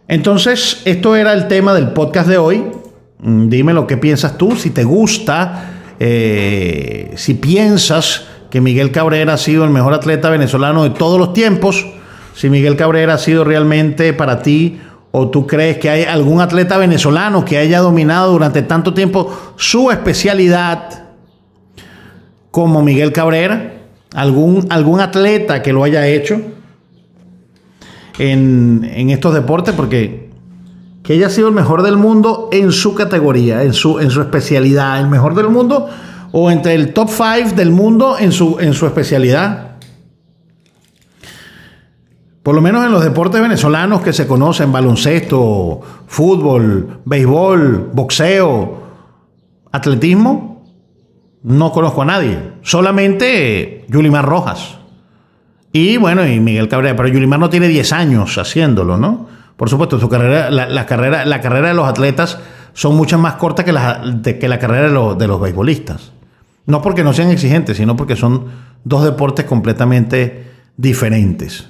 Entonces, 0.06 0.82
esto 0.84 1.16
era 1.16 1.32
el 1.32 1.48
tema 1.48 1.72
del 1.72 1.92
podcast 1.92 2.28
de 2.28 2.36
hoy. 2.36 2.64
Mm, 3.20 3.48
dime 3.48 3.72
lo 3.72 3.86
que 3.86 3.96
piensas 3.96 4.36
tú, 4.36 4.54
si 4.54 4.68
te 4.68 4.84
gusta 4.84 5.77
eh, 6.00 7.12
si 7.16 7.34
piensas 7.34 8.26
que 8.50 8.60
Miguel 8.60 8.92
Cabrera 8.92 9.34
ha 9.34 9.38
sido 9.38 9.64
el 9.64 9.70
mejor 9.70 9.94
atleta 9.94 10.30
venezolano 10.30 10.84
de 10.84 10.90
todos 10.90 11.18
los 11.18 11.32
tiempos, 11.32 11.86
si 12.34 12.50
Miguel 12.50 12.76
Cabrera 12.76 13.14
ha 13.14 13.18
sido 13.18 13.44
realmente 13.44 14.12
para 14.12 14.42
ti 14.42 14.80
o 15.10 15.28
tú 15.28 15.46
crees 15.46 15.78
que 15.78 15.90
hay 15.90 16.04
algún 16.04 16.40
atleta 16.40 16.76
venezolano 16.78 17.44
que 17.44 17.58
haya 17.58 17.80
dominado 17.80 18.32
durante 18.32 18.62
tanto 18.62 18.94
tiempo 18.94 19.54
su 19.56 19.90
especialidad 19.90 21.06
como 22.50 22.82
Miguel 22.82 23.12
Cabrera, 23.12 23.74
algún, 24.14 24.66
algún 24.70 25.00
atleta 25.00 25.62
que 25.62 25.72
lo 25.72 25.84
haya 25.84 26.06
hecho 26.06 26.40
en, 28.18 28.88
en 28.92 29.10
estos 29.10 29.34
deportes, 29.34 29.74
porque 29.74 30.27
que 31.08 31.14
haya 31.14 31.30
sido 31.30 31.48
el 31.48 31.54
mejor 31.54 31.80
del 31.80 31.96
mundo 31.96 32.50
en 32.52 32.70
su 32.70 32.94
categoría, 32.94 33.62
en 33.62 33.72
su, 33.72 33.98
en 33.98 34.10
su 34.10 34.20
especialidad, 34.20 35.00
el 35.00 35.08
mejor 35.08 35.34
del 35.34 35.48
mundo 35.48 35.88
o 36.32 36.50
entre 36.50 36.74
el 36.74 36.92
top 36.92 37.08
5 37.08 37.56
del 37.56 37.70
mundo 37.70 38.18
en 38.18 38.30
su, 38.30 38.58
en 38.60 38.74
su 38.74 38.84
especialidad. 38.84 39.78
Por 42.42 42.54
lo 42.54 42.60
menos 42.60 42.84
en 42.84 42.92
los 42.92 43.02
deportes 43.02 43.40
venezolanos 43.40 44.02
que 44.02 44.12
se 44.12 44.26
conocen, 44.26 44.70
baloncesto, 44.70 45.80
fútbol, 46.06 47.00
béisbol, 47.06 47.88
boxeo, 47.94 48.82
atletismo, 49.72 50.62
no 51.42 51.72
conozco 51.72 52.02
a 52.02 52.04
nadie. 52.04 52.38
Solamente 52.60 53.86
Yulimar 53.88 54.26
Rojas. 54.26 54.76
Y 55.72 55.96
bueno, 55.96 56.28
y 56.28 56.38
Miguel 56.38 56.68
Cabrera, 56.68 56.94
pero 56.94 57.08
Yulimar 57.08 57.40
no 57.40 57.48
tiene 57.48 57.68
10 57.68 57.94
años 57.94 58.36
haciéndolo, 58.36 58.98
¿no? 58.98 59.37
Por 59.58 59.68
supuesto, 59.68 59.98
su 59.98 60.08
carrera, 60.08 60.52
la, 60.52 60.86
carrera, 60.86 61.26
la 61.26 61.40
carrera 61.40 61.68
de 61.68 61.74
los 61.74 61.88
atletas 61.88 62.38
son 62.74 62.96
muchas 62.96 63.18
más 63.18 63.34
cortas 63.34 63.64
que 63.64 63.72
la, 63.72 64.20
que 64.22 64.48
la 64.48 64.60
carrera 64.60 64.86
de, 64.86 64.94
los, 64.94 65.18
de 65.18 65.26
los 65.26 65.40
beisbolistas. 65.40 66.12
No 66.66 66.80
porque 66.80 67.02
no 67.02 67.12
sean 67.12 67.32
exigentes, 67.32 67.76
sino 67.76 67.96
porque 67.96 68.14
son 68.14 68.44
dos 68.84 69.02
deportes 69.02 69.46
completamente 69.46 70.46
diferentes. 70.76 71.66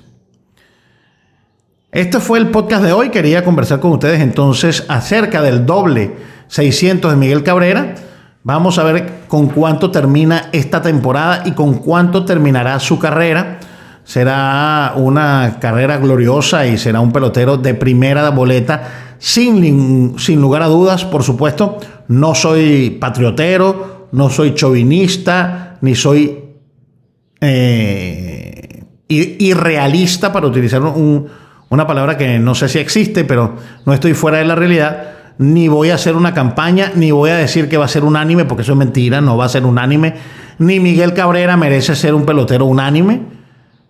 Este 1.90 2.20
fue 2.20 2.38
el 2.40 2.48
podcast 2.48 2.84
de 2.84 2.92
hoy. 2.92 3.08
Quería 3.08 3.42
conversar 3.42 3.80
con 3.80 3.92
ustedes 3.92 4.20
entonces 4.20 4.84
acerca 4.90 5.40
del 5.40 5.64
doble 5.64 6.14
600 6.48 7.12
de 7.12 7.16
Miguel 7.16 7.42
Cabrera. 7.42 7.94
Vamos 8.42 8.78
a 8.78 8.82
ver 8.82 9.20
con 9.28 9.46
cuánto 9.46 9.90
termina 9.90 10.50
esta 10.52 10.82
temporada 10.82 11.44
y 11.46 11.52
con 11.52 11.78
cuánto 11.78 12.26
terminará 12.26 12.78
su 12.80 12.98
carrera. 12.98 13.60
Será 14.08 14.94
una 14.96 15.58
carrera 15.60 15.98
gloriosa 15.98 16.66
y 16.66 16.78
será 16.78 16.98
un 16.98 17.12
pelotero 17.12 17.58
de 17.58 17.74
primera 17.74 18.30
boleta, 18.30 19.16
sin, 19.18 20.18
sin 20.18 20.40
lugar 20.40 20.62
a 20.62 20.66
dudas, 20.68 21.04
por 21.04 21.22
supuesto. 21.22 21.76
No 22.08 22.34
soy 22.34 22.96
patriotero, 22.98 24.08
no 24.12 24.30
soy 24.30 24.54
chauvinista, 24.54 25.76
ni 25.82 25.94
soy 25.94 26.38
eh, 27.38 28.82
irrealista, 29.08 30.32
para 30.32 30.46
utilizar 30.46 30.80
una 30.80 31.86
palabra 31.86 32.16
que 32.16 32.38
no 32.38 32.54
sé 32.54 32.70
si 32.70 32.78
existe, 32.78 33.26
pero 33.26 33.56
no 33.84 33.92
estoy 33.92 34.14
fuera 34.14 34.38
de 34.38 34.46
la 34.46 34.54
realidad 34.54 35.16
ni 35.36 35.68
voy 35.68 35.90
a 35.90 35.96
hacer 35.96 36.16
una 36.16 36.32
campaña, 36.32 36.92
ni 36.94 37.10
voy 37.10 37.28
a 37.28 37.36
decir 37.36 37.68
que 37.68 37.76
va 37.76 37.84
a 37.84 37.88
ser 37.88 38.04
unánime, 38.04 38.46
porque 38.46 38.62
eso 38.62 38.72
es 38.72 38.78
mentira, 38.78 39.20
no 39.20 39.36
va 39.36 39.44
a 39.44 39.50
ser 39.50 39.66
unánime. 39.66 40.14
Ni 40.58 40.80
Miguel 40.80 41.12
Cabrera 41.12 41.58
merece 41.58 41.94
ser 41.94 42.14
un 42.14 42.24
pelotero 42.24 42.64
unánime, 42.64 43.37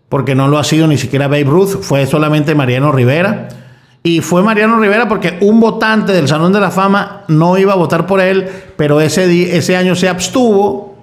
porque 0.08 0.34
no 0.34 0.48
lo 0.48 0.58
ha 0.58 0.64
sido 0.64 0.86
ni 0.86 0.96
siquiera 0.96 1.28
Babe 1.28 1.44
Ruth, 1.44 1.80
fue 1.82 2.06
solamente 2.06 2.54
Mariano 2.54 2.92
Rivera. 2.92 3.48
Y 4.02 4.20
fue 4.20 4.42
Mariano 4.42 4.78
Rivera 4.78 5.08
porque 5.08 5.36
un 5.40 5.60
votante 5.60 6.12
del 6.12 6.28
Salón 6.28 6.52
de 6.52 6.60
la 6.60 6.70
Fama 6.70 7.24
no 7.28 7.58
iba 7.58 7.72
a 7.72 7.76
votar 7.76 8.06
por 8.06 8.20
él, 8.20 8.48
pero 8.76 9.00
ese, 9.00 9.56
ese 9.56 9.76
año 9.76 9.94
se 9.96 10.08
abstuvo 10.08 10.96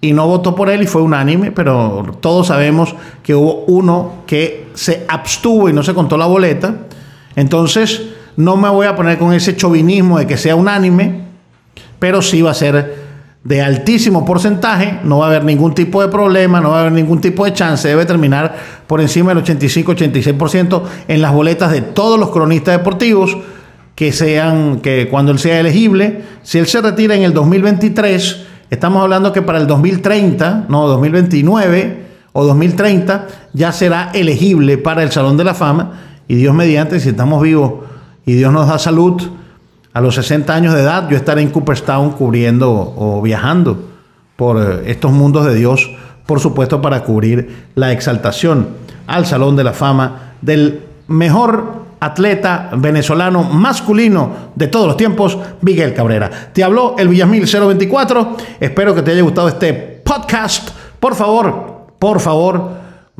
y 0.00 0.12
no 0.12 0.26
votó 0.28 0.54
por 0.54 0.70
él 0.70 0.82
y 0.82 0.86
fue 0.86 1.02
unánime, 1.02 1.50
pero 1.50 2.06
todos 2.20 2.48
sabemos 2.48 2.94
que 3.22 3.34
hubo 3.34 3.64
uno 3.66 4.22
que 4.26 4.68
se 4.74 5.04
abstuvo 5.08 5.68
y 5.68 5.72
no 5.72 5.82
se 5.82 5.94
contó 5.94 6.16
la 6.16 6.26
boleta. 6.26 6.74
Entonces, 7.34 8.02
no 8.36 8.56
me 8.56 8.68
voy 8.68 8.86
a 8.86 8.94
poner 8.94 9.18
con 9.18 9.32
ese 9.32 9.56
chauvinismo 9.56 10.18
de 10.18 10.26
que 10.26 10.36
sea 10.36 10.54
unánime, 10.54 11.22
pero 11.98 12.22
sí 12.22 12.42
va 12.42 12.52
a 12.52 12.54
ser 12.54 13.07
de 13.48 13.62
altísimo 13.62 14.26
porcentaje, 14.26 15.00
no 15.04 15.20
va 15.20 15.24
a 15.24 15.28
haber 15.30 15.44
ningún 15.44 15.74
tipo 15.74 16.02
de 16.02 16.08
problema, 16.08 16.60
no 16.60 16.68
va 16.68 16.76
a 16.76 16.80
haber 16.80 16.92
ningún 16.92 17.18
tipo 17.18 17.46
de 17.46 17.54
chance, 17.54 17.88
debe 17.88 18.04
terminar 18.04 18.54
por 18.86 19.00
encima 19.00 19.32
del 19.32 19.42
85-86% 19.42 20.82
en 21.08 21.22
las 21.22 21.32
boletas 21.32 21.72
de 21.72 21.80
todos 21.80 22.20
los 22.20 22.28
cronistas 22.28 22.76
deportivos 22.76 23.38
que 23.94 24.12
sean, 24.12 24.80
que 24.80 25.08
cuando 25.08 25.32
él 25.32 25.38
sea 25.38 25.60
elegible, 25.60 26.24
si 26.42 26.58
él 26.58 26.66
se 26.66 26.82
retira 26.82 27.14
en 27.14 27.22
el 27.22 27.32
2023, 27.32 28.44
estamos 28.68 29.02
hablando 29.02 29.32
que 29.32 29.40
para 29.40 29.56
el 29.56 29.66
2030, 29.66 30.66
no, 30.68 30.86
2029 30.86 32.04
o 32.34 32.44
2030, 32.44 33.28
ya 33.54 33.72
será 33.72 34.10
elegible 34.12 34.76
para 34.76 35.02
el 35.02 35.10
Salón 35.10 35.38
de 35.38 35.44
la 35.44 35.54
Fama. 35.54 35.92
Y 36.28 36.34
Dios 36.34 36.54
mediante, 36.54 37.00
si 37.00 37.08
estamos 37.08 37.42
vivos 37.42 37.84
y 38.26 38.34
Dios 38.34 38.52
nos 38.52 38.68
da 38.68 38.78
salud, 38.78 39.22
a 39.98 40.00
los 40.00 40.14
60 40.14 40.54
años 40.54 40.74
de 40.74 40.82
edad 40.82 41.08
yo 41.10 41.16
estaré 41.16 41.42
en 41.42 41.50
Cooperstown 41.50 42.12
cubriendo 42.12 42.70
o 42.70 43.20
viajando 43.20 43.82
por 44.36 44.56
eh, 44.56 44.92
estos 44.92 45.10
mundos 45.10 45.44
de 45.44 45.56
Dios, 45.56 45.90
por 46.24 46.38
supuesto 46.38 46.80
para 46.80 47.02
cubrir 47.02 47.66
la 47.74 47.90
exaltación 47.90 48.68
al 49.08 49.26
Salón 49.26 49.56
de 49.56 49.64
la 49.64 49.72
Fama 49.72 50.34
del 50.40 50.84
mejor 51.08 51.82
atleta 51.98 52.70
venezolano 52.76 53.42
masculino 53.42 54.30
de 54.54 54.68
todos 54.68 54.86
los 54.86 54.96
tiempos, 54.96 55.36
Miguel 55.62 55.94
Cabrera. 55.94 56.30
Te 56.52 56.62
habló 56.62 56.94
el 56.96 57.08
Villamil 57.08 57.48
024. 57.52 58.36
Espero 58.60 58.94
que 58.94 59.02
te 59.02 59.10
haya 59.10 59.22
gustado 59.22 59.48
este 59.48 59.72
podcast. 60.04 60.70
Por 61.00 61.16
favor, 61.16 61.88
por 61.98 62.20
favor, 62.20 62.70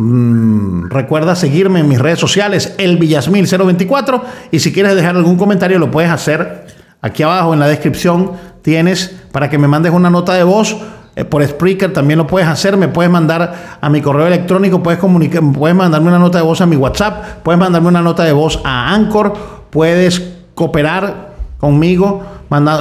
Mm, 0.00 0.90
recuerda 0.90 1.34
seguirme 1.34 1.80
en 1.80 1.88
mis 1.88 1.98
redes 1.98 2.20
sociales, 2.20 2.74
el 2.78 3.00
Villasmil024. 3.00 4.22
Y 4.52 4.60
si 4.60 4.72
quieres 4.72 4.94
dejar 4.94 5.16
algún 5.16 5.36
comentario, 5.36 5.78
lo 5.80 5.90
puedes 5.90 6.10
hacer 6.10 6.66
aquí 7.02 7.24
abajo 7.24 7.52
en 7.52 7.58
la 7.58 7.66
descripción. 7.66 8.30
Tienes 8.62 9.14
para 9.32 9.50
que 9.50 9.58
me 9.58 9.66
mandes 9.66 9.92
una 9.92 10.08
nota 10.08 10.34
de 10.34 10.44
voz. 10.44 10.76
Eh, 11.16 11.24
por 11.24 11.44
Spreaker 11.44 11.92
también 11.92 12.18
lo 12.18 12.28
puedes 12.28 12.48
hacer. 12.48 12.76
Me 12.76 12.86
puedes 12.86 13.10
mandar 13.10 13.78
a 13.80 13.90
mi 13.90 14.00
correo 14.00 14.28
electrónico. 14.28 14.84
Puedes, 14.84 15.00
comunicar, 15.00 15.42
puedes 15.52 15.76
mandarme 15.76 16.08
una 16.08 16.20
nota 16.20 16.38
de 16.38 16.44
voz 16.44 16.60
a 16.60 16.66
mi 16.66 16.76
WhatsApp. 16.76 17.42
Puedes 17.42 17.58
mandarme 17.58 17.88
una 17.88 18.00
nota 18.00 18.22
de 18.22 18.32
voz 18.32 18.60
a 18.64 18.94
Anchor. 18.94 19.34
Puedes 19.70 20.22
cooperar 20.54 21.28
conmigo 21.58 22.22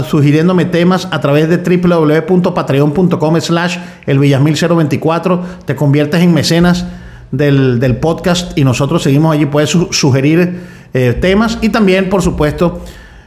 sugiriéndome 0.08 0.66
temas 0.66 1.08
a 1.12 1.20
través 1.20 1.50
de 1.50 1.58
www.patreon.com 1.58 3.42
slash 3.42 3.78
el 4.06 4.20
024 4.20 5.42
te 5.66 5.76
conviertes 5.76 6.22
en 6.22 6.34
mecenas 6.34 6.86
del, 7.32 7.98
podcast 7.98 8.58
y 8.58 8.64
nosotros 8.64 9.04
seguimos 9.04 9.34
allí. 9.34 9.46
Puedes 9.46 9.70
sugerir 9.92 10.62
eh, 10.94 11.14
temas 11.20 11.60
y 11.62 11.70
también, 11.70 12.10
por 12.10 12.22
supuesto, 12.22 12.82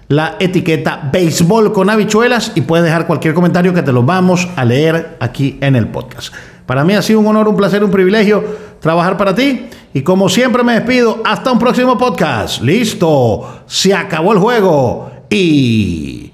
la 0.09 0.37
etiqueta 0.41 1.09
béisbol 1.13 1.73
con 1.73 1.89
habichuelas 1.89 2.53
y 2.55 2.63
puedes 2.63 2.85
dejar 2.85 3.07
cualquier 3.07 3.33
comentario 3.33 3.73
que 3.73 3.83
te 3.83 3.93
lo 3.93 4.03
vamos 4.03 4.49
a 4.57 4.65
leer 4.65 5.17
aquí 5.21 5.59
en 5.61 5.77
el 5.77 5.89
podcast. 5.89 6.35
Para 6.67 6.85
mí 6.85 6.95
ha 6.95 7.03
sido 7.03 7.21
un 7.21 7.27
honor, 7.29 7.49
un 7.49 7.57
placer, 7.57 7.83
un 7.85 7.91
privilegio 7.91 8.45
trabajar 8.81 9.17
para 9.17 9.35
ti 9.35 9.67
y 9.93 10.03
como 10.03 10.29
siempre 10.29 10.63
me 10.63 10.75
despido 10.75 11.21
hasta 11.25 11.53
un 11.53 11.59
próximo 11.59 11.97
podcast. 11.97 12.63
Listo, 12.63 13.63
se 13.67 13.95
acabó 13.95 14.33
el 14.33 14.39
juego 14.39 15.11
y 15.29 16.33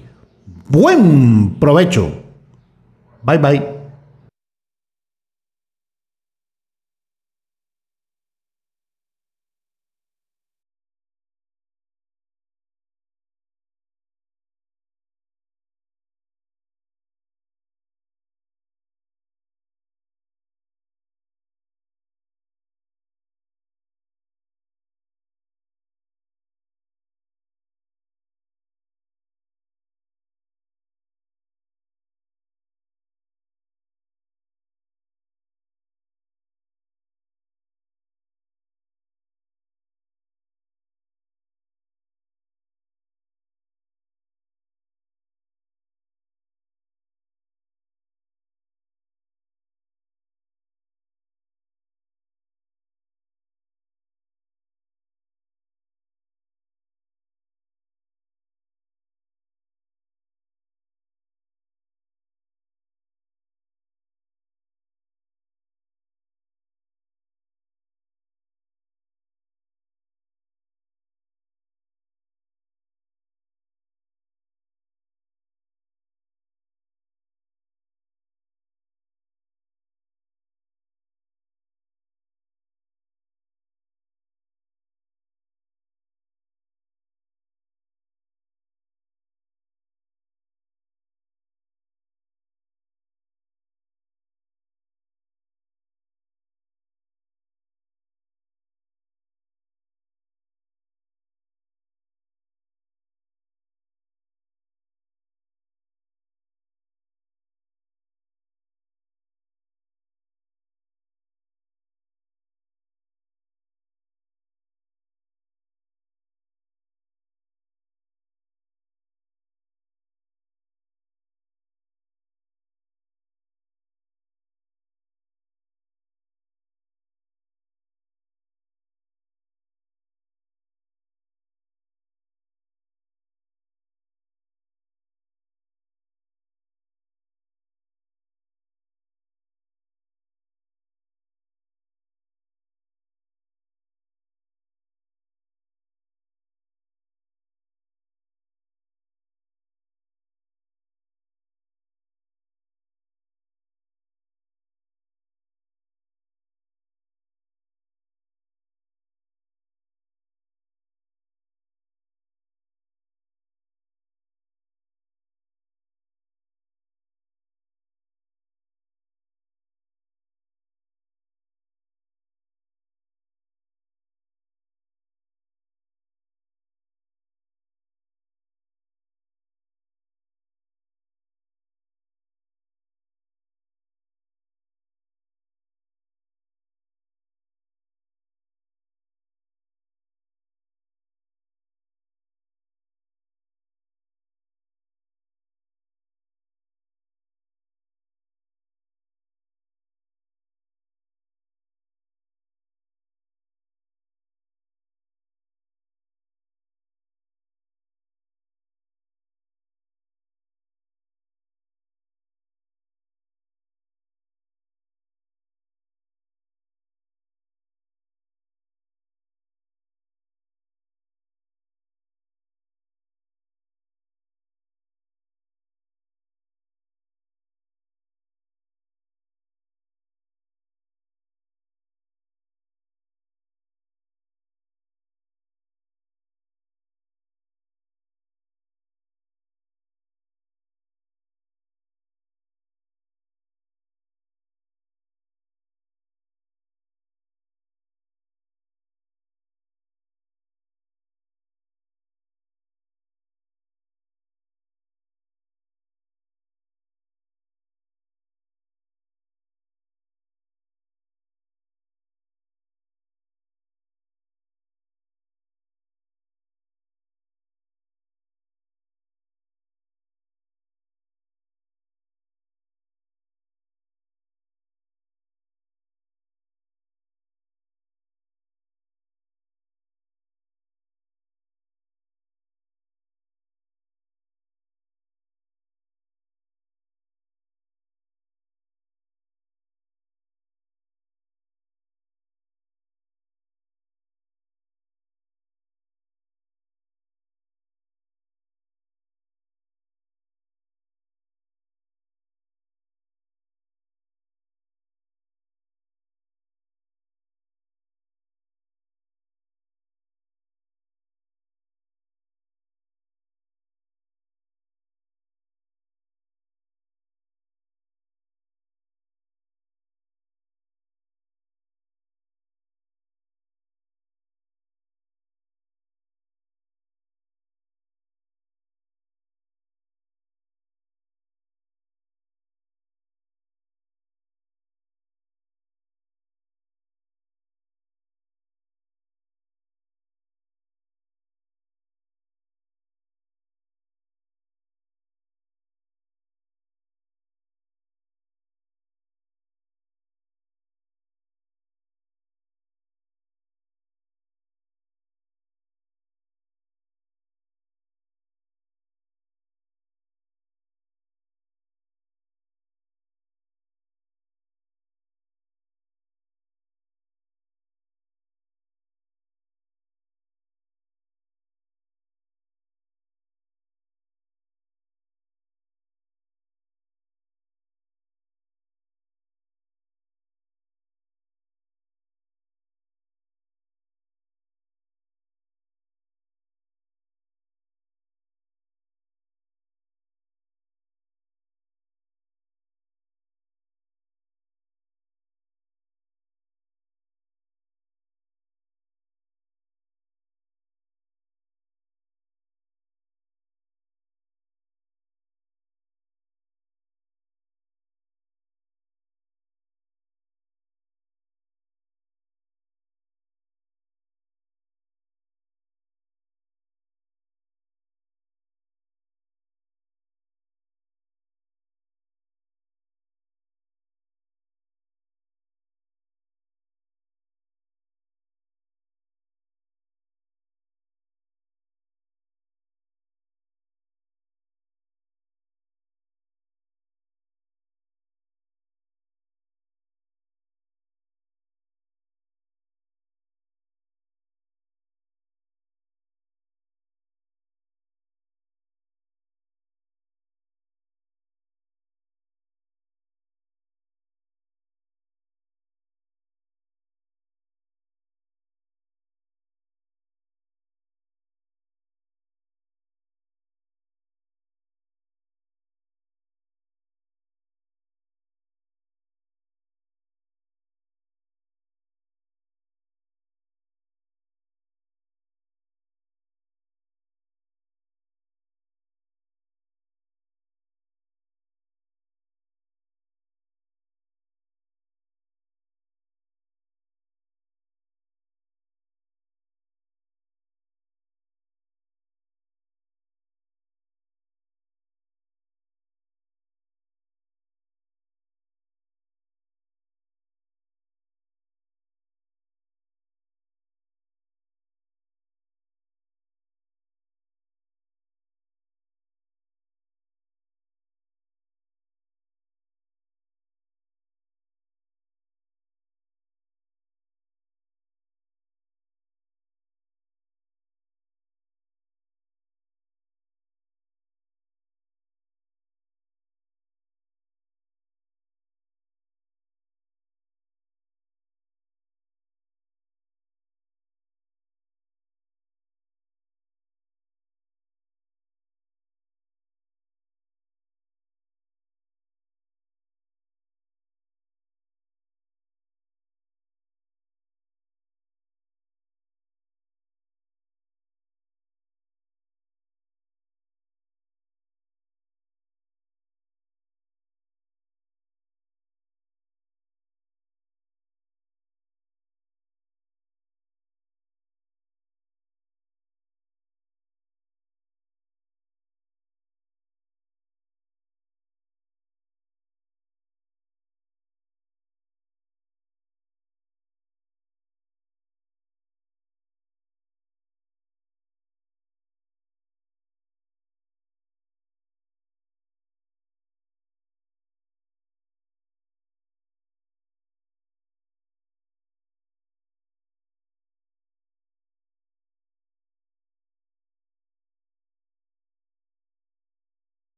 buen 0.67 1.55
provecho. 1.59 2.11
Bye 3.23 3.37
bye. 3.37 3.76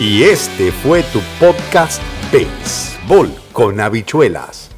Y 0.00 0.24
este 0.24 0.72
fue 0.72 1.04
tu 1.04 1.20
podcast 1.38 2.02
Béisbol 2.32 3.30
con 3.52 3.78
habichuelas. 3.80 4.73